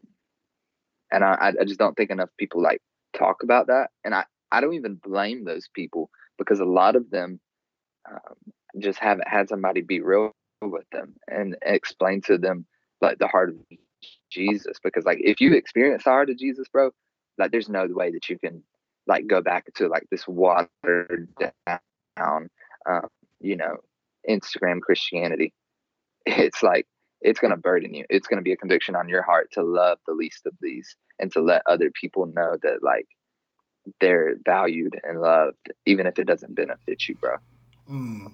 and 1.12 1.23
I, 1.23 1.53
I 1.60 1.63
just 1.63 1.79
don't 1.79 1.95
think 1.95 2.10
enough 2.10 2.29
people 2.38 2.62
like 2.62 2.81
talk 3.17 3.43
about 3.43 3.67
that. 3.67 3.89
And 4.03 4.13
I, 4.13 4.25
I 4.51 4.62
don't 4.62 4.73
even 4.73 4.95
blame 4.95 5.45
those 5.45 5.67
people 5.73 6.10
because 6.38 6.60
a 6.60 6.65
lot 6.65 6.95
of 6.95 7.10
them 7.10 7.39
um, 8.10 8.36
just 8.79 8.99
haven't 8.99 9.27
had 9.27 9.49
somebody 9.49 9.81
be 9.81 10.01
real 10.01 10.31
with 10.62 10.89
them 10.91 11.15
and 11.27 11.55
explain 11.62 12.21
to 12.21 12.38
them 12.38 12.65
like 13.01 13.17
the 13.19 13.27
heart 13.27 13.49
of 13.49 13.55
Jesus. 14.31 14.77
Because 14.84 15.05
like 15.05 15.19
if 15.21 15.41
you 15.41 15.53
experience 15.53 16.03
the 16.03 16.10
heart 16.12 16.29
of 16.29 16.38
Jesus, 16.38 16.67
bro, 16.69 16.91
like 17.38 17.51
there's 17.51 17.69
no 17.69 17.88
way 17.89 18.12
that 18.12 18.29
you 18.29 18.38
can 18.39 18.63
like 19.08 19.27
go 19.27 19.41
back 19.41 19.65
to 19.75 19.88
like 19.88 20.05
this 20.12 20.27
watered 20.27 21.29
down, 21.67 22.49
um, 22.89 23.08
you 23.39 23.55
know, 23.55 23.77
Instagram 24.29 24.81
Christianity. 24.81 25.53
It's 26.25 26.63
like 26.63 26.88
it's 27.21 27.39
going 27.39 27.51
to 27.51 27.58
burden 27.58 27.93
you. 27.93 28.05
It's 28.10 28.27
going 28.27 28.39
to 28.39 28.43
be 28.43 28.51
a 28.51 28.58
conviction 28.58 28.95
on 28.95 29.10
your 29.10 29.21
heart 29.21 29.49
to 29.53 29.63
love 29.63 29.99
the 30.08 30.13
least 30.13 30.45
of 30.45 30.53
these 30.62 30.95
and 31.19 31.31
to 31.34 31.41
let 31.41 31.62
other 31.67 31.91
people 31.91 32.25
know 32.25 32.58
that 32.63 32.84
like 32.84 33.08
they're 34.00 34.36
valued 34.45 35.00
and 35.04 35.21
loved, 35.21 35.71
even 35.86 36.06
if 36.08 36.19
it 36.19 36.26
doesn't 36.26 36.56
benefit 36.56 37.08
you, 37.08 37.15
bro. 37.15 37.38
Mm. 37.89 38.34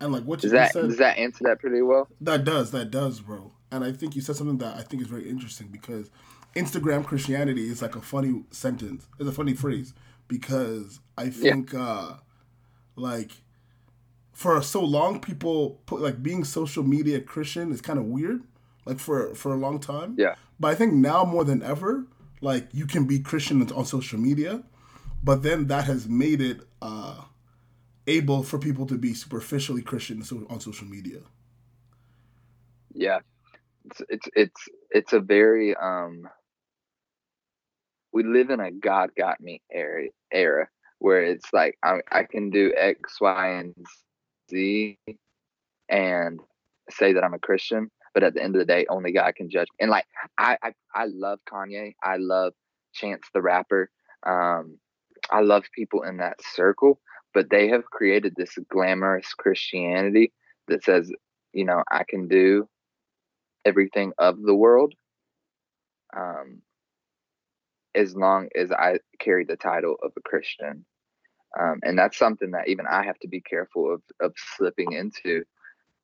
And 0.00 0.12
like 0.12 0.24
what 0.24 0.40
does 0.40 0.52
that 0.52 0.72
said, 0.72 0.82
does 0.82 0.98
that 0.98 1.18
answer 1.18 1.44
that 1.44 1.60
pretty 1.60 1.82
well? 1.82 2.08
That 2.20 2.44
does, 2.44 2.70
that 2.72 2.90
does, 2.90 3.20
bro. 3.20 3.52
And 3.70 3.84
I 3.84 3.92
think 3.92 4.14
you 4.14 4.22
said 4.22 4.36
something 4.36 4.58
that 4.58 4.76
I 4.76 4.82
think 4.82 5.02
is 5.02 5.08
very 5.08 5.28
interesting 5.28 5.68
because 5.68 6.10
Instagram 6.54 7.04
Christianity 7.04 7.68
is 7.68 7.82
like 7.82 7.96
a 7.96 8.00
funny 8.00 8.44
sentence. 8.50 9.06
It's 9.18 9.28
a 9.28 9.32
funny 9.32 9.54
phrase 9.54 9.94
because 10.28 11.00
I 11.18 11.28
think 11.30 11.72
yeah. 11.72 11.80
uh 11.80 12.16
like 12.96 13.32
for 14.32 14.60
so 14.62 14.82
long 14.82 15.20
people 15.20 15.80
put 15.86 16.00
like 16.00 16.22
being 16.22 16.44
social 16.44 16.82
media 16.82 17.20
Christian 17.20 17.72
is 17.72 17.80
kind 17.80 17.98
of 17.98 18.04
weird 18.06 18.42
like 18.84 18.98
for 18.98 19.34
for 19.34 19.52
a 19.52 19.56
long 19.56 19.80
time. 19.80 20.14
Yeah. 20.18 20.34
But 20.60 20.68
I 20.68 20.74
think 20.74 20.92
now 20.92 21.24
more 21.24 21.44
than 21.44 21.62
ever 21.62 22.06
like 22.40 22.68
you 22.72 22.86
can 22.86 23.06
be 23.06 23.18
Christian 23.18 23.60
on 23.72 23.84
social 23.84 24.18
media, 24.18 24.62
but 25.24 25.42
then 25.42 25.66
that 25.68 25.84
has 25.84 26.08
made 26.08 26.40
it 26.40 26.60
uh 26.82 27.22
able 28.06 28.42
for 28.42 28.58
people 28.58 28.86
to 28.86 28.98
be 28.98 29.14
superficially 29.14 29.82
Christian 29.82 30.22
on 30.50 30.60
social 30.60 30.86
media. 30.86 31.20
Yeah. 32.92 33.20
It's 33.86 34.02
it's 34.08 34.28
it's 34.34 34.68
it's 34.90 35.12
a 35.12 35.20
very 35.20 35.74
um 35.74 36.28
we 38.12 38.22
live 38.22 38.50
in 38.50 38.60
a 38.60 38.70
God 38.70 39.10
got 39.16 39.40
me 39.40 39.62
era 39.72 40.08
era 40.30 40.68
where 40.98 41.22
it's 41.22 41.52
like 41.52 41.76
I, 41.82 41.98
I 42.10 42.24
can 42.24 42.50
do 42.50 42.72
X, 42.76 43.20
Y, 43.20 43.48
and 43.48 43.74
Z 44.50 44.98
and 45.88 46.40
say 46.90 47.12
that 47.12 47.24
I'm 47.24 47.34
a 47.34 47.38
Christian, 47.38 47.90
but 48.14 48.22
at 48.22 48.34
the 48.34 48.42
end 48.42 48.54
of 48.54 48.60
the 48.60 48.66
day, 48.66 48.86
only 48.88 49.12
God 49.12 49.34
can 49.34 49.50
judge. 49.50 49.68
And 49.80 49.90
like 49.90 50.06
I 50.38 50.56
I, 50.62 50.72
I 50.94 51.06
love 51.06 51.40
Kanye. 51.50 51.94
I 52.02 52.16
love 52.18 52.52
Chance 52.94 53.22
the 53.34 53.42
Rapper. 53.42 53.90
Um, 54.26 54.78
I 55.30 55.40
love 55.40 55.64
people 55.74 56.02
in 56.02 56.18
that 56.18 56.38
circle, 56.42 57.00
but 57.32 57.50
they 57.50 57.68
have 57.68 57.84
created 57.84 58.34
this 58.36 58.56
glamorous 58.70 59.32
Christianity 59.34 60.32
that 60.68 60.84
says, 60.84 61.10
you 61.52 61.64
know, 61.64 61.82
I 61.90 62.04
can 62.08 62.28
do 62.28 62.68
everything 63.64 64.12
of 64.18 64.40
the 64.42 64.54
world. 64.54 64.94
Um, 66.16 66.62
as 67.94 68.16
long 68.16 68.48
as 68.56 68.72
I 68.72 68.98
carry 69.20 69.44
the 69.44 69.56
title 69.56 69.96
of 70.02 70.12
a 70.16 70.20
Christian. 70.20 70.84
Um, 71.58 71.78
and 71.82 71.96
that's 71.96 72.18
something 72.18 72.50
that 72.50 72.68
even 72.68 72.86
I 72.90 73.04
have 73.04 73.18
to 73.20 73.28
be 73.28 73.40
careful 73.40 73.94
of, 73.94 74.02
of 74.20 74.34
slipping 74.56 74.92
into. 74.92 75.44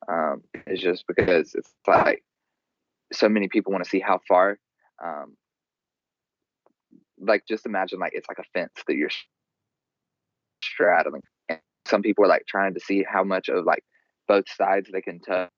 Um, 0.09 0.42
is 0.66 0.80
just 0.80 1.04
because 1.06 1.54
it's 1.54 1.74
like 1.87 2.24
so 3.12 3.28
many 3.28 3.48
people 3.48 3.72
want 3.72 3.85
to 3.85 3.90
see 3.90 4.00
how 4.00 4.20
far. 4.26 4.59
Um, 5.04 5.37
like 7.20 7.44
just 7.46 7.66
imagine 7.66 7.98
like 7.98 8.12
it's 8.14 8.28
like 8.28 8.38
a 8.38 8.59
fence 8.59 8.72
that 8.87 8.96
you're 8.96 9.11
straddling. 10.62 11.22
And 11.48 11.61
some 11.87 12.02
people 12.02 12.24
are 12.24 12.28
like 12.28 12.46
trying 12.46 12.74
to 12.74 12.80
see 12.80 13.04
how 13.09 13.24
much 13.24 13.48
of 13.48 13.64
like 13.64 13.85
both 14.28 14.44
sides 14.48 14.88
they 14.92 15.00
can 15.02 15.20
touch 15.20 15.50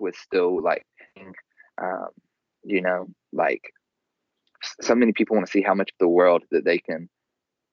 with 0.00 0.16
still 0.16 0.62
like, 0.62 0.86
um, 1.82 2.08
you 2.64 2.80
know, 2.80 3.06
like 3.32 3.62
so 4.80 4.94
many 4.94 5.12
people 5.12 5.36
want 5.36 5.46
to 5.46 5.52
see 5.52 5.62
how 5.62 5.74
much 5.74 5.90
of 5.90 5.98
the 5.98 6.08
world 6.08 6.44
that 6.50 6.64
they 6.64 6.78
can 6.78 7.08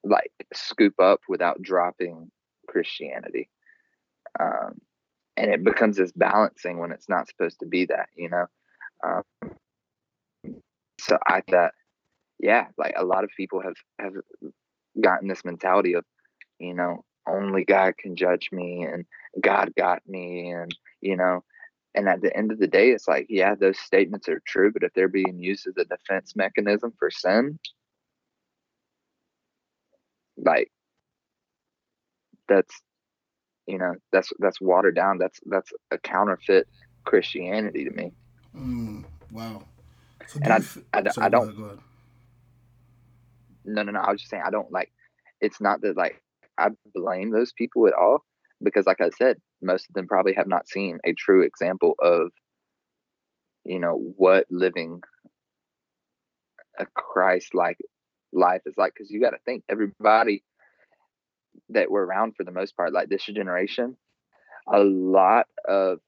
like 0.03 0.31
scoop 0.53 0.99
up 0.99 1.21
without 1.29 1.61
dropping 1.61 2.31
Christianity. 2.67 3.49
Um, 4.39 4.79
and 5.37 5.51
it 5.51 5.63
becomes 5.63 5.97
this 5.97 6.11
balancing 6.11 6.79
when 6.79 6.91
it's 6.91 7.09
not 7.09 7.27
supposed 7.27 7.59
to 7.59 7.65
be 7.65 7.85
that, 7.85 8.09
you 8.15 8.29
know? 8.29 8.45
Um, 9.03 9.23
so 10.99 11.17
I 11.25 11.41
thought, 11.49 11.71
yeah, 12.41 12.67
like 12.77 12.93
a 12.97 13.05
lot 13.05 13.23
of 13.23 13.29
people 13.37 13.61
have, 13.61 13.75
have 13.99 14.13
gotten 14.99 15.27
this 15.27 15.45
mentality 15.45 15.93
of, 15.93 16.03
you 16.59 16.73
know, 16.73 17.05
only 17.27 17.63
God 17.63 17.97
can 17.97 18.15
judge 18.15 18.49
me 18.51 18.83
and 18.83 19.05
God 19.39 19.71
got 19.77 20.01
me 20.07 20.51
and, 20.51 20.75
you 21.01 21.15
know, 21.15 21.43
and 21.93 22.09
at 22.09 22.21
the 22.21 22.35
end 22.35 22.51
of 22.51 22.59
the 22.59 22.67
day, 22.67 22.89
it's 22.89 23.07
like, 23.07 23.27
yeah, 23.29 23.53
those 23.53 23.77
statements 23.77 24.27
are 24.27 24.41
true, 24.45 24.71
but 24.71 24.83
if 24.83 24.93
they're 24.93 25.07
being 25.07 25.39
used 25.39 25.67
as 25.67 25.77
a 25.77 25.85
defense 25.85 26.35
mechanism 26.35 26.93
for 26.97 27.11
sin, 27.11 27.59
like 30.37 30.71
that's 32.47 32.81
you 33.67 33.77
know 33.77 33.93
that's 34.11 34.31
that's 34.39 34.59
watered 34.59 34.95
down 34.95 35.17
that's 35.17 35.39
that's 35.45 35.71
a 35.91 35.97
counterfeit 35.99 36.67
christianity 37.03 37.85
to 37.85 37.91
me 37.91 38.11
mm, 38.55 39.03
wow 39.31 39.63
so 40.27 40.39
and 40.43 40.53
I, 40.53 40.57
I, 40.97 41.09
sorry, 41.09 41.25
I, 41.25 41.29
don't. 41.29 41.81
No 43.65 43.83
no 43.83 43.91
no 43.91 43.99
i 43.99 44.11
was 44.11 44.21
just 44.21 44.29
saying 44.29 44.43
i 44.45 44.51
don't 44.51 44.71
like 44.71 44.91
it's 45.39 45.61
not 45.61 45.81
that 45.81 45.97
like 45.97 46.21
i 46.57 46.67
blame 46.93 47.31
those 47.31 47.51
people 47.53 47.87
at 47.87 47.93
all 47.93 48.23
because 48.63 48.85
like 48.85 49.01
i 49.01 49.09
said 49.17 49.37
most 49.61 49.87
of 49.89 49.93
them 49.93 50.07
probably 50.07 50.33
have 50.33 50.47
not 50.47 50.67
seen 50.67 50.99
a 51.05 51.13
true 51.13 51.43
example 51.43 51.95
of 51.99 52.31
you 53.63 53.79
know 53.79 54.13
what 54.17 54.45
living 54.49 55.01
a 56.79 56.85
christ 56.95 57.53
like 57.53 57.77
life 58.33 58.61
is 58.65 58.75
like 58.77 58.93
because 58.93 59.11
you 59.11 59.21
got 59.21 59.31
to 59.31 59.37
think 59.45 59.63
everybody 59.69 60.43
that 61.69 61.91
were 61.91 62.05
around 62.05 62.33
for 62.35 62.43
the 62.43 62.51
most 62.51 62.75
part 62.75 62.93
like 62.93 63.09
this 63.09 63.25
generation 63.25 63.95
a 64.71 64.79
lot 64.79 65.47
of 65.67 65.99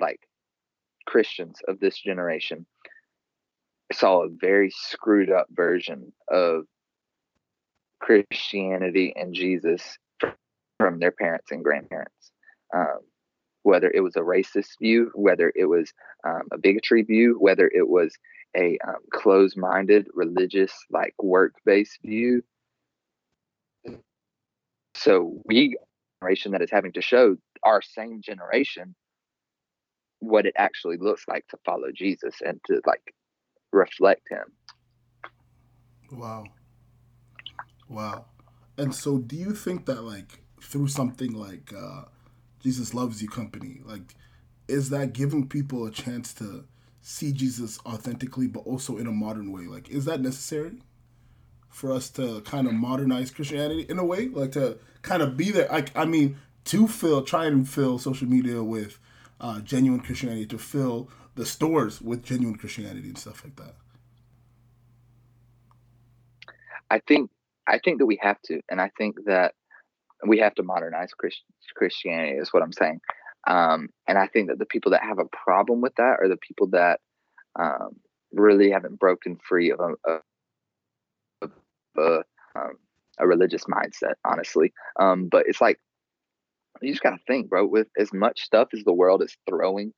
like 0.00 0.20
christians 1.06 1.58
of 1.68 1.80
this 1.80 1.98
generation 1.98 2.64
saw 3.92 4.24
a 4.24 4.28
very 4.40 4.70
screwed 4.70 5.30
up 5.30 5.46
version 5.50 6.12
of 6.30 6.64
christianity 8.00 9.12
and 9.16 9.34
jesus 9.34 9.98
from 10.78 10.98
their 10.98 11.10
parents 11.10 11.50
and 11.50 11.62
grandparents. 11.62 12.32
Um, 12.74 13.00
whether 13.64 13.90
it 13.92 14.00
was 14.00 14.16
a 14.16 14.20
racist 14.20 14.78
view 14.80 15.10
whether 15.14 15.52
it 15.54 15.64
was 15.66 15.92
um, 16.26 16.42
a 16.52 16.58
bigotry 16.58 17.02
view 17.02 17.36
whether 17.38 17.70
it 17.74 17.86
was 17.86 18.14
a 18.56 18.78
um, 18.86 18.96
closed-minded 19.12 20.06
religious 20.14 20.72
like 20.90 21.14
work-based 21.22 21.98
view. 22.02 22.42
So 24.94 25.40
we 25.44 25.76
generation 26.22 26.52
that 26.52 26.62
is 26.62 26.70
having 26.70 26.92
to 26.92 27.02
show 27.02 27.36
our 27.62 27.82
same 27.82 28.22
generation 28.22 28.94
what 30.20 30.46
it 30.46 30.54
actually 30.56 30.96
looks 30.98 31.24
like 31.28 31.46
to 31.48 31.58
follow 31.64 31.90
jesus 31.94 32.36
and 32.44 32.60
to 32.66 32.80
like 32.86 33.14
reflect 33.72 34.22
him. 34.30 34.44
Wow 36.12 36.44
wow 37.88 38.24
and 38.76 38.94
so 38.94 39.18
do 39.18 39.36
you 39.36 39.54
think 39.54 39.86
that 39.86 40.02
like 40.04 40.40
through 40.60 40.88
something 40.88 41.32
like 41.32 41.72
uh 41.76 42.02
jesus 42.62 42.94
loves 42.94 43.22
you 43.22 43.28
company 43.28 43.80
like 43.84 44.14
is 44.68 44.90
that 44.90 45.12
giving 45.14 45.48
people 45.48 45.86
a 45.86 45.90
chance 45.90 46.32
to 46.34 46.64
see 47.08 47.32
Jesus 47.32 47.78
authentically, 47.86 48.46
but 48.46 48.60
also 48.60 48.98
in 48.98 49.06
a 49.06 49.12
modern 49.12 49.50
way. 49.50 49.62
Like, 49.62 49.88
is 49.88 50.04
that 50.04 50.20
necessary 50.20 50.72
for 51.70 51.92
us 51.92 52.10
to 52.10 52.42
kind 52.42 52.66
of 52.66 52.74
modernize 52.74 53.30
Christianity 53.30 53.86
in 53.88 53.98
a 53.98 54.04
way, 54.04 54.28
like 54.28 54.52
to 54.52 54.78
kind 55.02 55.22
of 55.22 55.36
be 55.36 55.50
there? 55.50 55.72
I, 55.72 55.84
I 55.94 56.04
mean, 56.04 56.36
to 56.66 56.86
fill, 56.86 57.22
try 57.22 57.46
and 57.46 57.66
fill 57.68 57.98
social 57.98 58.28
media 58.28 58.62
with 58.62 58.98
uh, 59.40 59.60
genuine 59.60 60.00
Christianity, 60.00 60.46
to 60.46 60.58
fill 60.58 61.08
the 61.34 61.46
stores 61.46 62.02
with 62.02 62.24
genuine 62.24 62.56
Christianity 62.56 63.08
and 63.08 63.18
stuff 63.18 63.42
like 63.42 63.56
that. 63.56 63.74
I 66.90 67.00
think 67.00 67.30
I 67.68 67.78
think 67.78 67.98
that 67.98 68.06
we 68.06 68.18
have 68.22 68.40
to, 68.46 68.60
and 68.70 68.80
I 68.80 68.90
think 68.96 69.16
that 69.26 69.54
we 70.26 70.38
have 70.38 70.54
to 70.56 70.62
modernize 70.62 71.12
Christ, 71.12 71.42
Christianity 71.76 72.38
is 72.38 72.52
what 72.52 72.62
I'm 72.62 72.72
saying. 72.72 73.00
Um, 73.46 73.88
and 74.08 74.18
I 74.18 74.26
think 74.26 74.48
that 74.48 74.58
the 74.58 74.66
people 74.66 74.90
that 74.92 75.02
have 75.02 75.18
a 75.18 75.24
problem 75.26 75.80
with 75.80 75.94
that 75.96 76.16
are 76.20 76.28
the 76.28 76.36
people 76.36 76.68
that 76.68 77.00
um, 77.58 77.96
really 78.32 78.70
haven't 78.70 78.98
broken 78.98 79.38
free 79.48 79.70
of 79.70 79.80
a, 79.80 80.20
of 81.42 81.50
a, 81.96 82.22
um, 82.56 82.78
a 83.18 83.26
religious 83.26 83.64
mindset, 83.64 84.14
honestly. 84.24 84.72
Um, 84.98 85.28
but 85.28 85.44
it's 85.46 85.60
like 85.60 85.78
you 86.82 86.92
just 86.92 87.02
gotta 87.02 87.18
think, 87.26 87.48
bro. 87.48 87.66
With 87.66 87.88
as 87.98 88.12
much 88.12 88.42
stuff 88.42 88.68
as 88.72 88.84
the 88.84 88.92
world 88.92 89.22
is 89.22 89.36
throwing 89.48 89.92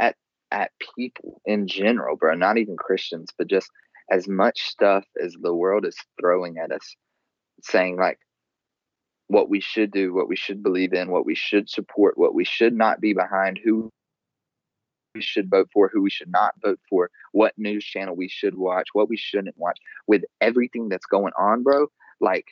at 0.00 0.16
at 0.50 0.70
people 0.96 1.40
in 1.44 1.66
general, 1.66 2.16
bro, 2.16 2.34
not 2.34 2.58
even 2.58 2.76
Christians, 2.76 3.28
but 3.36 3.48
just 3.48 3.70
as 4.10 4.28
much 4.28 4.62
stuff 4.62 5.04
as 5.22 5.34
the 5.42 5.54
world 5.54 5.86
is 5.86 5.96
throwing 6.20 6.56
at 6.58 6.72
us, 6.72 6.96
saying 7.62 7.96
like 7.96 8.18
what 9.28 9.48
we 9.48 9.60
should 9.60 9.90
do, 9.90 10.14
what 10.14 10.28
we 10.28 10.36
should 10.36 10.62
believe 10.62 10.92
in, 10.92 11.10
what 11.10 11.26
we 11.26 11.34
should 11.34 11.68
support, 11.68 12.16
what 12.16 12.34
we 12.34 12.44
should 12.44 12.72
not 12.72 13.00
be 13.00 13.12
behind, 13.12 13.60
who 13.62 13.90
we 15.14 15.20
should 15.20 15.50
vote 15.50 15.68
for, 15.72 15.90
who 15.92 16.02
we 16.02 16.10
should 16.10 16.30
not 16.30 16.54
vote 16.62 16.80
for, 16.88 17.10
what 17.32 17.52
news 17.58 17.84
channel 17.84 18.16
we 18.16 18.28
should 18.28 18.56
watch, 18.56 18.88
what 18.92 19.08
we 19.08 19.16
shouldn't 19.16 19.56
watch. 19.58 19.78
With 20.06 20.22
everything 20.40 20.88
that's 20.88 21.06
going 21.06 21.32
on, 21.38 21.62
bro, 21.62 21.88
like 22.20 22.46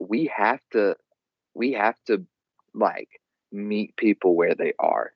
we 0.00 0.30
have 0.34 0.60
to 0.72 0.96
we 1.54 1.72
have 1.72 1.96
to 2.06 2.24
like 2.74 3.08
meet 3.52 3.96
people 3.96 4.34
where 4.34 4.54
they 4.54 4.72
are 4.78 5.12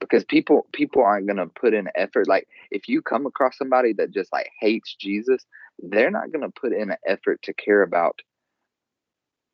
because 0.00 0.24
people 0.24 0.66
people 0.72 1.02
aren't 1.02 1.26
going 1.26 1.36
to 1.36 1.46
put 1.46 1.74
in 1.74 1.88
effort 1.94 2.26
like 2.26 2.48
if 2.70 2.88
you 2.88 3.02
come 3.02 3.26
across 3.26 3.58
somebody 3.58 3.92
that 3.92 4.10
just 4.10 4.32
like 4.32 4.50
hates 4.60 4.94
jesus 4.98 5.44
they're 5.78 6.10
not 6.10 6.32
going 6.32 6.42
to 6.44 6.60
put 6.60 6.72
in 6.72 6.90
an 6.90 6.96
effort 7.06 7.40
to 7.42 7.54
care 7.54 7.82
about 7.82 8.20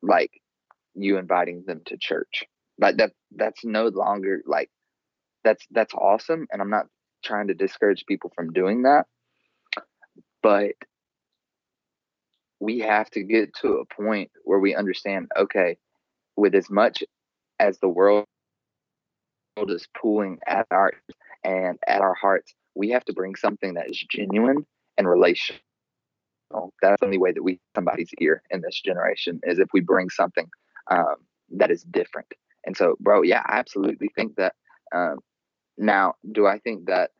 like 0.01 0.31
you 0.95 1.17
inviting 1.17 1.63
them 1.67 1.81
to 1.87 1.97
church. 1.97 2.43
Like 2.79 2.97
that 2.97 3.11
that's 3.35 3.63
no 3.65 3.87
longer 3.87 4.41
like 4.45 4.69
that's 5.45 5.65
that's 5.71 5.93
awesome 5.93 6.47
and 6.51 6.61
i'm 6.61 6.69
not 6.69 6.87
trying 7.23 7.47
to 7.47 7.53
discourage 7.53 8.05
people 8.07 8.31
from 8.35 8.51
doing 8.51 8.83
that 8.83 9.05
but 10.43 10.73
we 12.59 12.79
have 12.79 13.09
to 13.11 13.23
get 13.23 13.53
to 13.53 13.75
a 13.75 14.03
point 14.03 14.31
where 14.43 14.59
we 14.59 14.75
understand 14.75 15.29
okay 15.37 15.77
with 16.35 16.55
as 16.55 16.69
much 16.69 17.03
as 17.59 17.79
the 17.79 17.89
world 17.89 18.25
is 19.67 19.87
pulling 19.99 20.39
at 20.47 20.67
our 20.71 20.91
and 21.43 21.79
at 21.87 22.01
our 22.01 22.15
hearts 22.15 22.53
we 22.75 22.89
have 22.89 23.05
to 23.05 23.13
bring 23.13 23.35
something 23.35 23.75
that 23.75 23.89
is 23.89 24.03
genuine 24.11 24.65
and 24.97 25.07
relational 25.07 25.61
that's 26.81 26.99
the 26.99 27.05
only 27.05 27.17
way 27.17 27.31
that 27.31 27.43
we 27.43 27.59
somebody's 27.75 28.11
ear 28.19 28.41
in 28.51 28.61
this 28.61 28.81
generation 28.81 29.39
is 29.43 29.59
if 29.59 29.67
we 29.73 29.81
bring 29.81 30.09
something 30.09 30.47
um, 30.91 31.15
that 31.51 31.71
is 31.71 31.83
different. 31.83 32.27
And 32.65 32.75
so 32.75 32.95
bro 32.99 33.21
yeah 33.21 33.43
i 33.45 33.57
absolutely 33.57 34.09
think 34.15 34.35
that 34.37 34.53
um, 34.93 35.19
now 35.77 36.15
do 36.31 36.47
i 36.47 36.59
think 36.59 36.85
that 36.87 37.11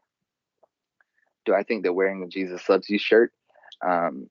do 1.46 1.54
i 1.54 1.64
think 1.64 1.84
that 1.84 1.94
wearing 1.94 2.24
a 2.24 2.28
jesus 2.28 2.68
loves 2.70 2.90
you 2.90 2.98
shirt 2.98 3.32
um, 3.86 4.30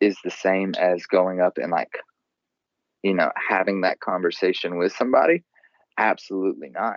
is 0.00 0.16
the 0.24 0.30
same 0.30 0.74
as 0.78 1.06
going 1.06 1.40
up 1.40 1.58
and 1.58 1.72
like 1.72 1.98
you 3.02 3.14
know 3.14 3.30
having 3.36 3.82
that 3.82 4.00
conversation 4.00 4.76
with 4.78 4.92
somebody? 4.92 5.42
Absolutely 5.98 6.70
not. 6.70 6.96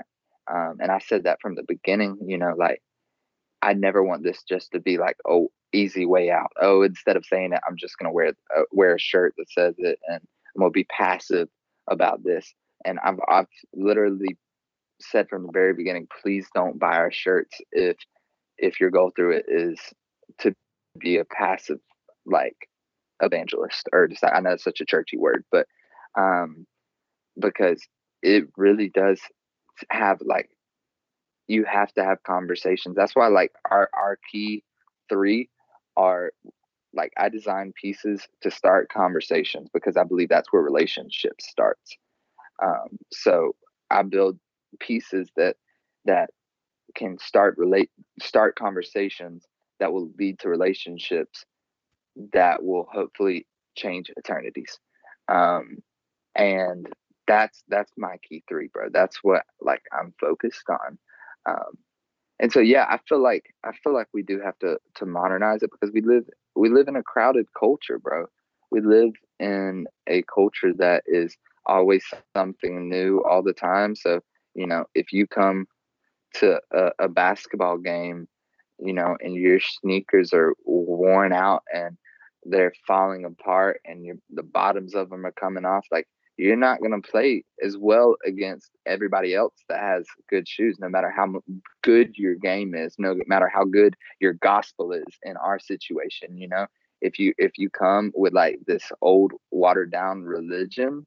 Um, 0.50 0.78
and 0.80 0.92
i 0.92 1.00
said 1.00 1.24
that 1.24 1.40
from 1.42 1.56
the 1.56 1.64
beginning 1.68 2.18
you 2.26 2.38
know 2.38 2.54
like 2.58 2.82
i 3.62 3.74
never 3.74 4.04
want 4.04 4.24
this 4.24 4.44
just 4.44 4.72
to 4.72 4.80
be 4.80 4.98
like 4.98 5.18
oh 5.28 5.50
easy 5.74 6.06
way 6.06 6.32
out. 6.32 6.50
Oh 6.62 6.82
instead 6.82 7.18
of 7.18 7.26
saying 7.26 7.52
it 7.52 7.60
i'm 7.68 7.76
just 7.78 7.96
to 8.00 8.10
wear 8.10 8.34
uh, 8.56 8.62
wear 8.72 8.96
a 8.96 9.00
shirt 9.00 9.34
that 9.38 9.50
says 9.52 9.76
it 9.78 10.00
and 10.08 10.22
i'm 10.56 10.62
to 10.64 10.70
be 10.70 10.86
passive 10.86 11.50
about 11.88 12.24
this. 12.24 12.54
And 12.86 13.00
I've, 13.04 13.20
I've 13.28 13.48
literally 13.74 14.38
said 15.02 15.30
from 15.30 15.46
the 15.46 15.52
very 15.52 15.74
beginning 15.74 16.08
please 16.22 16.48
don't 16.56 16.80
buy 16.80 16.96
our 16.96 17.12
shirts 17.12 17.56
if 17.72 17.98
if 18.58 18.80
your 18.80 18.90
goal 18.90 19.12
through 19.16 19.38
it 19.38 19.46
is 19.48 19.80
to 20.40 20.56
be 20.98 21.18
a 21.18 21.26
passive 21.26 21.78
like 22.26 22.56
evangelist 23.22 23.88
or 23.94 24.08
just 24.08 24.24
I 24.24 24.40
know 24.40 24.52
it's 24.52 24.64
such 24.64 24.82
a 24.82 24.86
churchy 24.86 25.18
word, 25.18 25.46
but 25.52 25.68
um, 26.18 26.66
because 27.40 27.86
it 28.24 28.46
really 28.58 28.90
does 28.90 29.22
have 29.92 30.20
like 30.26 30.50
you 31.48 31.66
have 31.66 31.94
to 31.94 32.04
have 32.04 32.24
conversations. 32.24 32.96
That's 32.96 33.16
why 33.16 33.28
like 33.28 33.52
our 33.70 33.90
our 33.94 34.20
key 34.32 34.64
three 35.10 35.50
are 35.96 36.32
like 36.94 37.14
I 37.18 37.30
design 37.30 37.74
pieces 37.80 38.28
to 38.42 38.52
start 38.52 38.90
conversations 38.90 39.70
because 39.74 39.98
I 39.98 40.04
believe 40.04 40.30
that's 40.30 40.52
where 40.52 40.62
relationships 40.62 41.48
starts. 41.50 41.98
Um, 42.62 42.98
so 43.12 43.56
I 43.90 44.04
build 44.04 44.40
pieces 44.80 45.30
that 45.36 45.56
that 46.06 46.30
can 46.96 47.18
start 47.20 47.58
relate 47.58 47.92
start 48.22 48.56
conversations 48.56 49.46
that 49.80 49.92
will 49.94 50.10
lead 50.18 50.40
to 50.40 50.50
relationships 50.50 51.46
that 52.34 52.64
will 52.64 52.88
hopefully 52.92 53.46
change 53.76 54.12
eternities. 54.18 54.80
Um, 55.28 55.78
and 56.36 56.88
that's 57.28 57.64
that's 57.68 57.92
my 57.98 58.18
key 58.28 58.44
three, 58.48 58.70
bro. 58.74 58.88
That's 58.92 59.18
what 59.24 59.44
like 59.62 59.84
I'm 59.92 60.14
focused 60.20 60.70
on. 60.70 60.98
Um, 61.48 61.78
and 62.40 62.52
so 62.52 62.60
yeah, 62.60 62.86
I 62.90 63.00
feel 63.08 63.22
like 63.22 63.54
I 63.64 63.72
feel 63.84 63.94
like 63.94 64.08
we 64.14 64.24
do 64.24 64.40
have 64.44 64.58
to 64.60 64.78
to 64.96 65.06
modernize 65.06 65.64
it 65.64 65.72
because 65.72 65.94
we 65.94 66.02
live 66.02 66.26
we 66.56 66.70
live 66.70 66.88
in 66.88 66.96
a 66.96 67.04
crowded 67.04 67.48
culture, 67.58 68.00
bro. 68.00 68.26
We 68.70 68.82
live 68.82 69.14
in 69.40 69.88
a 70.08 70.24
culture 70.24 70.74
that 70.78 71.04
is 71.08 71.36
always 71.66 72.04
something 72.36 72.90
new 72.90 73.24
all 73.24 73.42
the 73.42 73.54
time. 73.54 73.96
So, 73.96 74.22
you 74.56 74.68
know, 74.68 74.86
if 74.94 75.12
you 75.14 75.28
come 75.28 75.68
to 76.36 76.60
a, 76.74 76.92
a 77.00 77.10
basketball 77.10 77.78
game, 77.78 78.28
you 78.80 78.94
know, 78.94 79.18
and 79.22 79.36
your 79.36 79.60
sneakers 79.60 80.34
are 80.34 80.54
worn 80.66 81.34
out 81.34 81.64
and 81.74 81.98
they're 82.46 82.74
falling 82.86 83.26
apart 83.26 83.82
and 83.86 84.06
you 84.06 84.22
the 84.30 84.44
bottoms 84.44 84.94
of 84.96 85.10
them 85.10 85.26
are 85.26 85.34
coming 85.34 85.66
off 85.66 85.86
like 85.92 86.08
you're 86.38 86.56
not 86.56 86.80
going 86.80 87.00
to 87.00 87.10
play 87.10 87.44
as 87.64 87.78
well 87.78 88.16
against 88.26 88.72
everybody 88.86 89.34
else 89.34 89.54
that 89.70 89.80
has 89.80 90.06
good 90.30 90.48
shoes 90.48 90.78
no 90.80 90.90
matter 90.90 91.12
how 91.16 91.28
good 91.84 92.16
your 92.16 92.36
game 92.36 92.76
is 92.76 92.96
no 92.98 93.16
matter 93.28 93.50
how 93.54 93.64
good 93.64 93.96
your 94.20 94.34
gospel 94.34 94.92
is 94.92 95.18
in 95.24 95.36
our 95.38 95.60
situation 95.60 96.38
you 96.38 96.48
know 96.48 96.66
if 97.02 97.20
you 97.20 97.34
if 97.38 97.52
you 97.58 97.70
come 97.70 98.12
with 98.16 98.34
like 98.34 98.60
this 98.68 98.92
old 99.02 99.34
watered 99.52 99.92
down 99.92 100.22
religion 100.22 101.06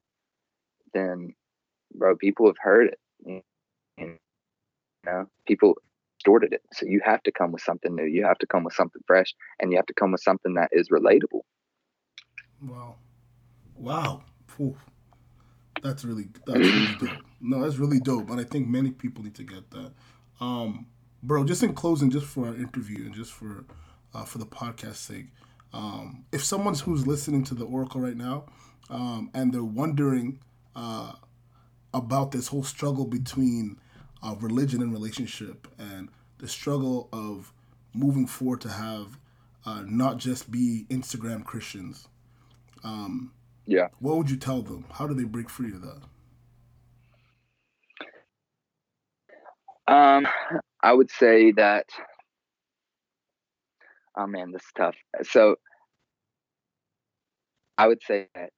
then 0.93 1.33
bro 1.95 2.15
people 2.15 2.45
have 2.45 2.57
heard 2.59 2.87
it 2.87 2.99
you 3.97 4.17
know 5.05 5.25
people 5.47 5.75
distorted 6.21 6.53
it. 6.53 6.61
So 6.73 6.85
you 6.85 7.01
have 7.03 7.23
to 7.23 7.31
come 7.31 7.51
with 7.51 7.61
something 7.61 7.95
new. 7.95 8.05
You 8.05 8.25
have 8.25 8.37
to 8.39 8.47
come 8.47 8.63
with 8.63 8.73
something 8.73 9.01
fresh, 9.07 9.33
and 9.59 9.71
you 9.71 9.77
have 9.77 9.85
to 9.87 9.93
come 9.93 10.11
with 10.11 10.21
something 10.21 10.53
that 10.55 10.69
is 10.71 10.89
relatable. 10.89 11.41
Wow, 12.63 12.95
wow. 13.75 14.23
That's 15.81 16.05
really 16.05 16.27
that's 16.45 16.59
really 16.59 16.95
dope. 16.99 17.23
No, 17.39 17.63
that's 17.63 17.77
really 17.77 17.99
dope, 17.99 18.29
and 18.29 18.39
I 18.39 18.43
think 18.43 18.67
many 18.67 18.91
people 18.91 19.23
need 19.23 19.35
to 19.35 19.43
get 19.43 19.69
that. 19.71 19.91
Um, 20.39 20.85
bro, 21.23 21.43
just 21.43 21.63
in 21.63 21.73
closing, 21.73 22.11
just 22.11 22.25
for 22.25 22.47
our 22.47 22.55
interview 22.55 23.05
and 23.05 23.13
just 23.13 23.31
for 23.31 23.65
uh, 24.13 24.23
for 24.25 24.37
the 24.37 24.45
podcast 24.45 24.97
sake, 24.97 25.27
um, 25.73 26.25
if 26.31 26.43
someone's 26.43 26.81
who's 26.81 27.07
listening 27.07 27.43
to 27.45 27.55
the 27.55 27.65
Auricle 27.65 28.01
right 28.01 28.17
now, 28.17 28.45
um, 28.89 29.29
and 29.33 29.53
they're 29.53 29.63
wondering 29.63 30.39
uh, 30.75 31.13
about 31.93 32.31
this 32.31 32.47
whole 32.47 32.63
struggle 32.63 33.05
between 33.05 33.79
uh, 34.23 34.35
religion 34.39 34.81
and 34.81 34.91
relationship 34.91 35.67
and 35.79 36.09
the 36.37 36.47
struggle 36.47 37.09
of 37.11 37.53
moving 37.93 38.27
forward 38.27 38.61
to 38.61 38.69
have 38.69 39.17
uh, 39.65 39.83
not 39.85 40.17
just 40.17 40.51
be 40.51 40.85
Instagram 40.89 41.43
Christians. 41.43 42.07
Um, 42.83 43.31
yeah. 43.65 43.87
What 43.99 44.17
would 44.17 44.29
you 44.29 44.37
tell 44.37 44.61
them? 44.61 44.85
How 44.91 45.07
do 45.07 45.13
they 45.13 45.23
break 45.23 45.49
free 45.49 45.71
of 45.71 45.81
that? 45.81 46.01
Um, 49.87 50.27
I 50.81 50.93
would 50.93 51.11
say 51.11 51.51
that. 51.53 51.85
Oh 54.17 54.27
man, 54.27 54.51
this 54.51 54.61
is 54.61 54.67
tough. 54.77 54.95
So, 55.23 55.55
I 57.77 57.87
would 57.87 58.01
say 58.05 58.27
that 58.35 58.51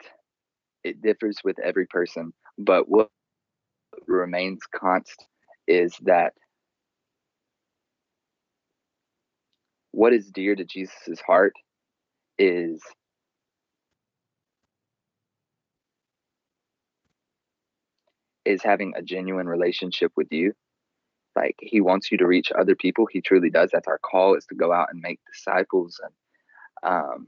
it 0.84 1.02
differs 1.02 1.38
with 1.44 1.58
every 1.60 1.86
person, 1.88 2.34
but 2.58 2.90
what 2.90 3.10
remains 4.08 4.62
constant 4.76 5.28
is 5.68 5.96
that 6.04 6.34
what 9.92 10.14
is 10.14 10.30
dear 10.32 10.56
to 10.56 10.66
Jesus's 10.66 11.22
heart 11.22 11.54
is 12.38 12.82
is 18.46 18.64
having 18.64 18.94
a 18.96 19.02
genuine 19.02 19.48
relationship 19.48 20.12
with 20.16 20.32
you. 20.32 20.54
Like 21.36 21.56
he 21.60 21.82
wants 21.82 22.12
you 22.12 22.18
to 22.20 22.28
reach 22.28 22.52
other 22.52 22.76
people. 22.76 23.08
He 23.12 23.22
truly 23.22 23.50
does. 23.50 23.72
That's 23.72 23.88
our 23.88 24.00
call 24.00 24.36
is 24.36 24.46
to 24.48 24.56
go 24.56 24.72
out 24.72 24.90
and 24.92 25.02
make 25.02 25.20
disciples 25.32 26.00
and 26.04 26.14
um 26.84 27.28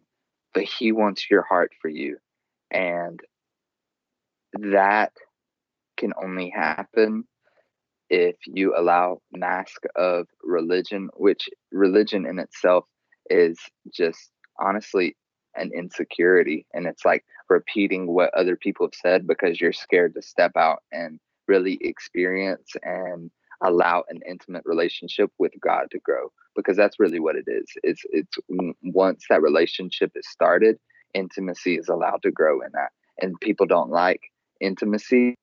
but 0.54 0.64
he 0.64 0.92
wants 0.92 1.30
your 1.30 1.44
heart 1.44 1.74
for 1.82 1.90
you. 1.90 2.18
And 2.72 3.20
that 4.54 5.12
can 5.98 6.14
only 6.22 6.50
happen 6.50 7.26
if 8.10 8.36
you 8.48 8.74
allow 8.76 9.22
mask 9.32 9.84
of 9.96 10.28
religion, 10.44 11.10
which 11.16 11.50
religion 11.72 12.26
in 12.26 12.40
itself 12.40 12.86
is 13.30 13.60
just 13.94 14.32
honestly 14.60 15.16
an 15.56 15.72
insecurity. 15.74 16.66
And 16.74 16.88
it's 16.88 17.06
like 17.06 17.26
repeating 17.50 18.08
what 18.08 18.34
other 18.34 18.56
people 18.56 18.86
have 18.86 18.96
said 18.96 19.28
because 19.28 19.60
you're 19.60 19.74
scared 19.74 20.14
to 20.16 20.22
step 20.22 20.52
out 20.56 20.84
and 20.92 21.20
really 21.48 21.78
experience 21.82 22.72
and 22.84 23.32
allow 23.62 24.04
an 24.10 24.22
intimate 24.28 24.64
relationship 24.66 25.32
with 25.38 25.54
God 25.62 25.88
to 25.92 26.00
grow 26.00 26.32
because 26.56 26.78
that's 26.78 27.00
really 27.00 27.20
what 27.20 27.36
it 27.36 27.46
is. 27.48 27.66
It's 27.84 28.02
it's 28.12 28.38
once 28.84 29.26
that 29.30 29.42
relationship 29.42 30.12
is 30.16 30.28
started, 30.28 30.78
intimacy 31.14 31.76
is 31.76 31.90
allowed 31.90 32.22
to 32.24 32.32
grow 32.32 32.62
in 32.62 32.70
that. 32.74 32.92
And 33.22 33.40
people 33.42 33.66
don't 33.66 33.90
like 33.90 34.22
intimacy 34.60 35.36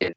if 0.00 0.14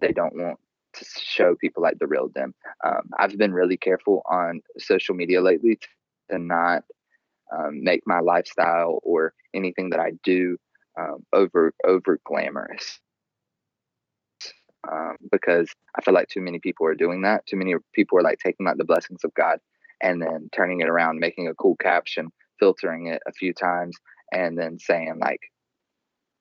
they 0.00 0.12
don't 0.12 0.34
want 0.36 0.58
to 0.94 1.04
show 1.04 1.54
people 1.56 1.82
like 1.82 1.98
the 1.98 2.06
real 2.06 2.28
them. 2.28 2.54
Um, 2.84 3.10
I've 3.18 3.36
been 3.38 3.52
really 3.52 3.76
careful 3.76 4.22
on 4.26 4.60
social 4.78 5.14
media 5.14 5.40
lately 5.40 5.78
to 6.30 6.38
not 6.38 6.84
um, 7.56 7.84
make 7.84 8.02
my 8.06 8.20
lifestyle 8.20 9.00
or 9.02 9.34
anything 9.54 9.90
that 9.90 10.00
I 10.00 10.12
do 10.24 10.58
um, 10.98 11.24
over 11.32 11.72
over 11.86 12.18
glamorous. 12.24 13.00
Um, 14.90 15.16
because 15.30 15.70
I 15.96 16.02
feel 16.02 16.14
like 16.14 16.28
too 16.28 16.40
many 16.40 16.58
people 16.58 16.86
are 16.86 16.94
doing 16.94 17.22
that. 17.22 17.46
Too 17.46 17.56
many 17.56 17.74
people 17.94 18.18
are 18.18 18.22
like 18.22 18.38
taking 18.40 18.66
like 18.66 18.78
the 18.78 18.84
blessings 18.84 19.22
of 19.24 19.32
God 19.34 19.58
and 20.02 20.20
then 20.20 20.48
turning 20.52 20.80
it 20.80 20.88
around, 20.88 21.20
making 21.20 21.46
a 21.48 21.54
cool 21.54 21.76
caption, 21.76 22.30
filtering 22.58 23.06
it 23.06 23.22
a 23.26 23.32
few 23.32 23.54
times, 23.54 23.96
and 24.32 24.58
then 24.58 24.78
saying 24.78 25.18
like, 25.20 25.40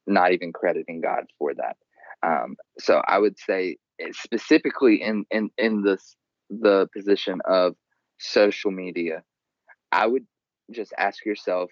not 0.08 0.32
even 0.32 0.52
crediting 0.54 1.02
God 1.02 1.26
for 1.38 1.54
that. 1.54 1.78
Um, 2.24 2.56
so 2.80 3.02
I 3.08 3.20
would 3.20 3.38
say 3.40 3.78
specifically 4.12 5.02
in 5.02 5.26
in 5.32 5.50
in 5.58 5.84
this 5.84 6.16
the 6.50 6.88
position 6.96 7.42
of 7.46 7.76
social 8.20 8.72
media, 8.72 9.24
I 9.92 10.08
would 10.08 10.26
just 10.72 10.94
ask 10.98 11.26
yourself, 11.26 11.72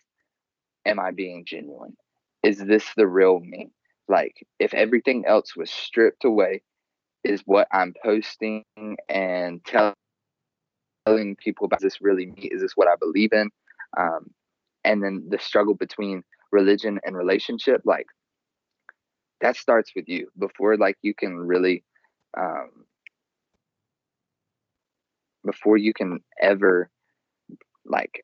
am 0.86 1.00
I 1.00 1.12
being 1.12 1.46
genuine? 1.46 1.96
Is 2.44 2.58
this 2.58 2.86
the 2.96 3.08
real 3.08 3.40
me? 3.40 3.72
Like 4.08 4.46
if 4.60 4.74
everything 4.74 5.26
else 5.26 5.56
was 5.56 5.70
stripped 5.70 6.26
away, 6.26 6.62
is 7.24 7.42
what 7.46 7.68
I'm 7.72 7.94
posting 8.04 8.64
and 9.10 9.64
telling 9.66 11.36
people 11.36 11.66
about 11.66 11.82
this 11.82 12.02
really 12.02 12.28
me? 12.28 12.50
Is 12.52 12.62
this 12.62 12.74
what 12.76 12.88
I 12.88 12.96
believe 13.00 13.34
in? 13.34 13.50
Um, 13.98 14.32
and 14.84 15.04
then 15.04 15.28
the 15.30 15.40
struggle 15.40 15.76
between 15.76 16.24
religion 16.52 17.00
and 17.04 17.16
relationship, 17.16 17.82
like 17.86 18.08
that 19.42 19.56
starts 19.56 19.92
with 19.96 20.08
you 20.08 20.30
before 20.38 20.78
like 20.78 20.98
you 21.02 21.14
can 21.14 21.38
really 21.38 21.84
um, 22.38 22.70
before 25.46 25.78
you 25.78 25.94
can 25.94 26.20
ever 26.42 26.90
like 27.86 28.24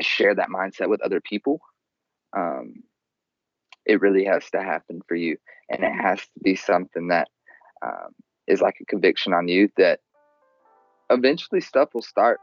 share 0.00 0.34
that 0.34 0.48
mindset 0.48 0.88
with 0.88 1.00
other 1.02 1.20
people 1.20 1.60
um, 2.36 2.82
it 3.86 4.00
really 4.00 4.24
has 4.24 4.48
to 4.50 4.62
happen 4.62 5.02
for 5.06 5.14
you. 5.14 5.36
And 5.70 5.82
it 5.82 5.92
has 5.92 6.20
to 6.20 6.40
be 6.42 6.56
something 6.56 7.08
that 7.08 7.28
um, 7.84 8.14
is 8.46 8.60
like 8.60 8.76
a 8.80 8.86
conviction 8.86 9.32
on 9.32 9.48
you 9.48 9.70
that 9.76 10.00
eventually 11.10 11.60
stuff 11.60 11.90
will 11.94 12.02
start 12.02 12.40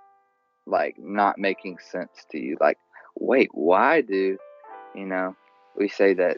like 0.68 0.96
not 1.00 1.38
making 1.38 1.78
sense 1.80 2.12
to 2.32 2.38
you. 2.38 2.58
Like 2.60 2.78
wait 3.20 3.50
why 3.52 4.02
do 4.02 4.38
you 4.94 5.06
know 5.06 5.36
we 5.76 5.88
say 5.88 6.14
that 6.14 6.38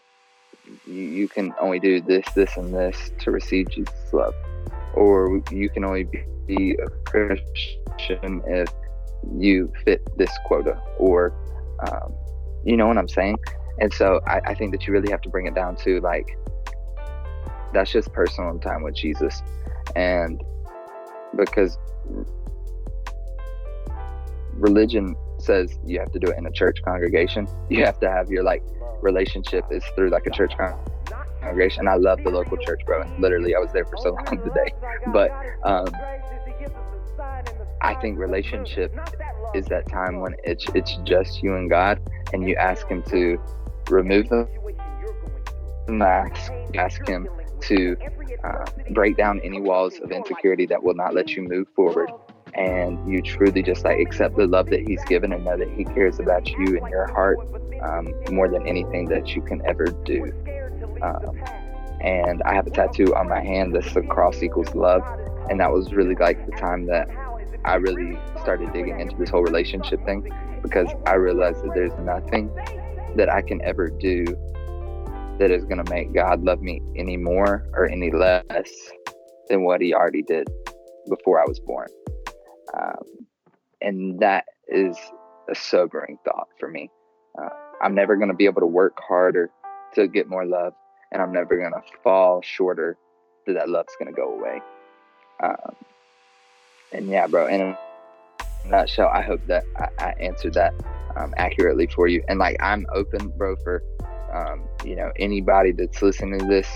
you, 0.86 1.04
you 1.04 1.28
can 1.28 1.54
only 1.60 1.80
do 1.80 2.02
this, 2.02 2.28
this, 2.36 2.56
and 2.56 2.74
this 2.74 3.12
to 3.20 3.32
receive 3.32 3.70
Jesus' 3.70 3.92
love. 4.14 4.34
Or 4.94 5.42
you 5.50 5.70
can 5.70 5.84
only 5.84 6.06
be, 6.06 6.24
be 6.48 6.72
a 6.74 6.88
Christian 7.10 8.42
if 8.48 8.70
you 9.38 9.72
fit 9.86 10.02
this 10.18 10.32
quota. 10.46 10.82
Or, 10.98 11.34
um, 11.88 12.14
you 12.64 12.78
know 12.78 12.88
what 12.88 12.98
I'm 12.98 13.10
saying? 13.10 13.38
And 13.80 13.94
so 13.94 14.22
I, 14.28 14.40
I 14.46 14.54
think 14.54 14.72
that 14.72 14.86
you 14.86 14.94
really 14.94 15.12
have 15.12 15.22
to 15.22 15.30
bring 15.30 15.48
it 15.48 15.56
down 15.56 15.76
to 15.78 16.00
like, 16.02 16.38
that's 17.74 17.92
just 17.92 18.12
personal 18.14 18.60
time 18.60 18.84
with 18.84 18.96
Jesus. 18.96 19.42
And 19.96 20.42
because 21.36 21.78
religion 24.54 25.16
says 25.40 25.78
you 25.86 26.00
have 26.00 26.12
to 26.12 26.20
do 26.20 26.28
it 26.28 26.38
in 26.38 26.46
a 26.46 26.52
church 26.52 26.80
congregation, 26.86 27.48
you 27.70 27.84
have 27.84 28.00
to 28.00 28.10
have 28.10 28.30
your 28.30 28.44
like 28.44 28.64
relationship 29.02 29.66
is 29.72 29.84
through 29.96 30.10
like 30.10 30.26
a 30.28 30.32
church 30.32 30.54
congregation. 31.42 31.88
I 31.88 31.96
love 31.96 32.24
the 32.24 32.30
local 32.30 32.58
church, 32.58 32.82
bro. 32.86 33.02
And 33.02 33.22
literally, 33.22 33.56
I 33.56 33.60
was 33.60 33.72
there 33.74 33.86
for 33.86 33.98
so 33.98 34.12
long 34.12 34.42
today. 34.44 34.74
But 35.12 35.32
um, 35.64 35.88
I 37.84 37.96
think 37.96 38.18
relationship 38.18 38.98
is 39.54 39.68
that 39.68 39.90
time 39.90 40.20
when 40.20 40.36
it's 40.44 40.66
it's 40.74 40.98
just 41.04 41.44
you 41.44 41.56
and 41.56 41.70
God, 41.70 42.02
and 42.32 42.48
you 42.48 42.56
ask 42.56 42.88
Him 42.88 43.04
to 43.10 43.40
remove 43.90 44.30
the 44.30 44.48
mask, 45.88 46.52
ask 46.76 47.06
Him 47.08 47.28
to 47.62 47.98
uh, 48.44 48.66
break 48.92 49.18
down 49.18 49.40
any 49.44 49.62
walls 49.62 50.00
of 50.00 50.12
insecurity 50.12 50.66
that 50.68 50.82
will 50.82 50.96
not 50.96 51.14
let 51.14 51.32
you 51.32 51.44
move 51.44 51.68
forward 51.76 52.10
and 52.56 53.10
you 53.10 53.22
truly 53.22 53.64
just 53.64 53.84
like 53.84 54.00
accept 54.00 54.36
the 54.38 54.46
love 54.46 54.70
that 54.70 54.82
he's 54.82 55.04
given 55.06 55.34
and 55.34 55.44
know 55.44 55.58
that 55.58 55.70
he 55.70 55.84
cares 55.84 56.20
about 56.20 56.48
you 56.50 56.78
and 56.78 56.88
your 56.90 57.08
heart 57.08 57.40
um, 57.82 58.14
more 58.32 58.48
than 58.48 58.68
anything 58.68 59.08
that 59.10 59.36
you 59.36 59.42
can 59.42 59.62
ever 59.66 59.86
do. 60.06 60.32
Um, 61.02 61.42
and 62.02 62.42
I 62.44 62.54
have 62.54 62.68
a 62.68 62.70
tattoo 62.70 63.16
on 63.16 63.30
my 63.30 63.42
hand 63.42 63.74
that's 63.74 63.94
the 63.94 64.02
cross 64.02 64.44
equals 64.44 64.74
love. 64.76 65.04
And 65.50 65.60
that 65.60 65.72
was 65.72 65.94
really 65.94 66.16
like 66.16 66.46
the 66.46 66.52
time 66.54 66.86
that 66.88 67.10
I 67.66 67.76
really 67.76 68.18
started 68.42 68.74
digging 68.74 69.00
into 69.00 69.16
this 69.18 69.30
whole 69.30 69.44
relationship 69.44 70.04
thing 70.06 70.22
because 70.62 70.90
I 71.08 71.16
realized 71.16 71.64
that 71.64 71.72
there's 71.74 71.94
nothing 72.00 72.50
that 73.16 73.32
I 73.32 73.42
can 73.42 73.62
ever 73.64 73.90
do 73.90 74.26
that 75.40 75.50
is 75.50 75.64
going 75.66 75.78
to 75.78 75.90
make 75.90 76.14
God 76.14 76.44
love 76.44 76.62
me 76.62 76.82
any 76.96 77.18
more 77.18 77.66
or 77.74 77.88
any 77.88 78.12
less 78.12 78.70
than 79.50 79.64
what 79.64 79.82
he 79.82 79.94
already 79.94 80.24
did 80.24 80.48
before 81.10 81.42
I 81.42 81.46
was 81.46 81.60
born. 81.60 81.88
Um, 82.74 83.28
and 83.82 84.20
that 84.20 84.46
is 84.68 84.98
a 85.50 85.56
sobering 85.56 86.18
thought 86.26 86.48
for 86.60 86.70
me. 86.70 86.90
Uh, 87.42 87.50
I'm 87.82 87.96
never 87.96 88.16
going 88.16 88.30
to 88.30 88.36
be 88.36 88.46
able 88.46 88.62
to 88.62 88.68
work 88.68 88.98
harder 89.06 89.50
to 89.96 90.08
get 90.08 90.28
more 90.28 90.46
love, 90.46 90.74
and 91.12 91.22
I'm 91.22 91.34
never 91.34 91.58
going 91.58 91.74
to 91.74 91.82
fall 92.04 92.42
shorter 92.42 92.98
that 93.48 93.54
that 93.54 93.70
love's 93.70 93.96
going 94.00 94.14
to 94.14 94.16
go 94.16 94.34
away. 94.34 94.62
Um, 95.44 95.76
and 96.94 97.08
yeah, 97.08 97.28
bro, 97.28 97.48
in 97.48 97.62
a 97.62 97.78
nutshell, 98.66 99.10
I 99.14 99.22
hope 99.22 99.46
that 99.48 99.64
I, 99.78 99.88
I 100.00 100.10
answered 100.20 100.54
that 100.54 100.74
um, 101.16 101.34
accurately 101.38 101.88
for 101.88 102.08
you. 102.08 102.24
And 102.28 102.40
like, 102.40 102.58
I'm 102.62 102.86
open, 102.94 103.30
bro, 103.30 103.56
for 103.58 103.84
um, 104.34 104.64
you 104.84 104.96
know 104.96 105.12
anybody 105.18 105.72
that's 105.72 106.02
listening 106.02 106.40
to 106.40 106.46
this. 106.46 106.68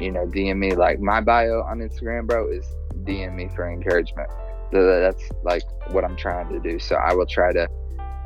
You 0.00 0.10
know, 0.10 0.26
DM 0.26 0.56
me. 0.56 0.74
Like 0.74 1.00
my 1.00 1.20
bio 1.20 1.62
on 1.62 1.78
Instagram, 1.78 2.26
bro, 2.26 2.50
is 2.50 2.66
DM 3.04 3.34
me 3.34 3.48
for 3.54 3.70
encouragement 3.70 4.28
that's 4.74 5.30
like 5.42 5.62
what 5.92 6.04
I'm 6.04 6.16
trying 6.16 6.48
to 6.48 6.60
do. 6.60 6.78
So 6.78 6.96
I 6.96 7.14
will 7.14 7.26
try 7.26 7.52
to 7.52 7.68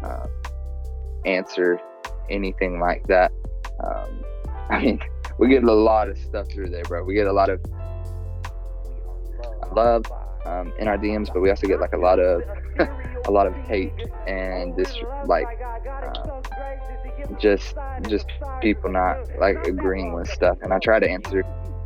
uh, 0.03 0.27
answer 1.25 1.81
anything 2.31 2.81
like 2.81 3.07
that. 3.09 3.33
Um, 3.85 4.25
I 4.71 4.83
mean, 4.83 5.01
we 5.39 5.49
get 5.49 5.65
a 5.65 5.73
lot 5.73 6.09
of 6.09 6.19
stuff 6.19 6.51
through 6.51 6.71
there, 6.71 6.83
bro. 6.85 7.05
We 7.05 7.15
get 7.15 7.27
a 7.27 7.33
lot 7.33 7.49
of 7.49 7.61
love 9.75 10.05
um, 10.49 10.73
in 10.79 10.89
our 10.89 10.97
DMs, 10.97 11.33
but 11.33 11.41
we 11.41 11.51
also 11.51 11.67
get 11.67 11.81
like 11.81 11.93
a 11.93 11.99
lot 11.99 12.19
of 12.19 12.43
a 13.27 13.31
lot 13.31 13.47
of 13.47 13.55
hate 13.55 13.93
and 14.27 14.75
this 14.77 14.97
like 15.27 15.47
uh, 15.61 16.41
just 17.39 17.75
just 18.09 18.27
people 18.61 18.91
not 18.91 19.19
like 19.39 19.67
agreeing 19.67 20.13
with 20.15 20.29
stuff. 20.31 20.59
And 20.63 20.73
I 20.73 20.79
try 20.79 20.99
to 20.99 21.09
answer 21.09 21.45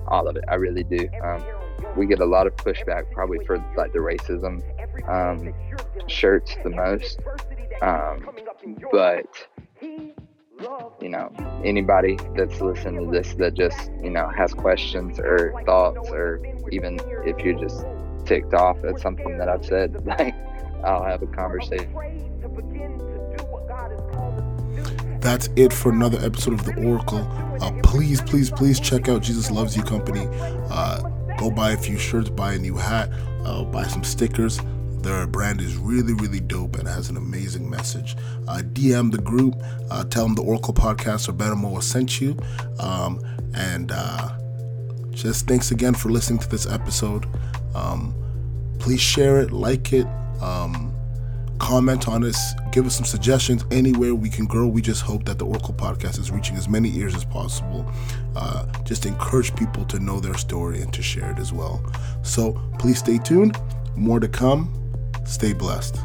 all 0.08 0.28
of 0.28 0.36
it. 0.36 0.44
I 0.48 0.54
really 0.54 0.84
do. 0.84 1.08
Um, 1.22 1.44
we 1.96 2.06
get 2.06 2.20
a 2.20 2.26
lot 2.26 2.46
of 2.46 2.54
pushback 2.56 3.10
probably 3.12 3.44
for 3.44 3.58
like 3.76 3.92
the 3.92 3.98
racism 3.98 4.62
um, 5.08 5.52
shirts 6.06 6.56
the 6.62 6.70
most. 6.70 7.20
Um, 7.82 8.28
but 8.92 9.26
you 11.00 11.08
know, 11.08 11.32
anybody 11.64 12.16
that's 12.36 12.60
listening 12.60 13.06
to 13.06 13.10
this 13.10 13.34
that 13.34 13.54
just 13.54 13.90
you 14.02 14.10
know 14.10 14.28
has 14.28 14.54
questions 14.54 15.18
or 15.18 15.60
thoughts, 15.66 16.08
or 16.10 16.40
even 16.70 17.00
if 17.26 17.44
you're 17.44 17.58
just 17.58 17.84
ticked 18.32 18.54
off 18.54 18.82
at 18.84 18.98
something 18.98 19.36
that 19.38 19.48
I've 19.48 19.64
said, 19.64 20.06
like 20.06 20.34
I'll 20.84 21.04
have 21.04 21.22
a 21.22 21.26
conversation. 21.26 21.92
That's 25.20 25.48
it 25.56 25.72
for 25.72 25.92
another 25.92 26.18
episode 26.24 26.54
of 26.54 26.64
The 26.64 26.72
Auricle. 26.72 27.24
Uh, 27.62 27.70
please, 27.82 28.20
please, 28.22 28.50
please 28.50 28.80
check 28.80 29.08
out 29.08 29.22
Jesus 29.22 29.50
Loves 29.50 29.76
You 29.76 29.82
Company. 29.82 30.26
Uh, 30.70 31.08
Go 31.38 31.50
buy 31.50 31.72
a 31.72 31.76
few 31.76 31.98
shirts, 31.98 32.28
buy 32.30 32.52
a 32.54 32.58
new 32.58 32.76
hat, 32.76 33.10
uh, 33.44 33.64
buy 33.64 33.84
some 33.84 34.04
stickers. 34.04 34.60
their 35.02 35.26
brand 35.26 35.60
is 35.60 35.76
really, 35.76 36.12
really 36.14 36.38
dope 36.38 36.76
and 36.76 36.86
has 36.86 37.10
an 37.10 37.16
amazing 37.16 37.68
message. 37.68 38.16
Uh, 38.46 38.62
DM 38.62 39.10
the 39.10 39.18
group, 39.18 39.56
uh, 39.90 40.04
tell 40.04 40.22
them 40.24 40.36
the 40.36 40.42
Auricle 40.42 40.72
Podcast 40.72 41.28
or 41.28 41.32
Better 41.32 41.56
Moa 41.56 41.82
sent 41.82 42.20
you. 42.20 42.36
Um, 42.78 43.20
and 43.54 43.90
uh, 43.92 44.38
just 45.10 45.48
thanks 45.48 45.72
again 45.72 45.94
for 45.94 46.08
listening 46.10 46.38
to 46.38 46.48
this 46.48 46.66
episode. 46.66 47.26
Um, 47.74 48.14
please 48.82 49.00
share 49.00 49.40
it, 49.40 49.52
like 49.52 49.92
it, 49.92 50.06
um, 50.42 50.92
comment 51.60 52.08
on 52.08 52.24
us, 52.24 52.54
give 52.72 52.84
us 52.84 52.96
some 52.96 53.04
suggestions 53.04 53.64
anywhere 53.70 54.12
we 54.12 54.28
can 54.28 54.44
grow. 54.44 54.66
We 54.66 54.82
just 54.82 55.02
hope 55.02 55.24
that 55.24 55.38
the 55.38 55.46
Auricle 55.46 55.76
Podcast 55.76 56.18
is 56.18 56.32
reaching 56.32 56.56
as 56.56 56.68
many 56.68 56.94
ears 56.98 57.14
as 57.14 57.24
possible. 57.24 57.90
Uh, 58.34 58.66
just 58.82 59.06
encourage 59.06 59.54
people 59.54 59.84
to 59.84 60.00
know 60.00 60.18
their 60.18 60.36
story 60.36 60.82
and 60.82 60.92
to 60.92 61.00
share 61.00 61.30
it 61.30 61.38
as 61.38 61.52
well. 61.52 61.80
So 62.22 62.60
please 62.80 62.98
stay 62.98 63.18
tuned. 63.18 63.56
More 63.94 64.18
to 64.18 64.28
come. 64.28 64.68
Stay 65.24 65.52
blessed. 65.52 65.96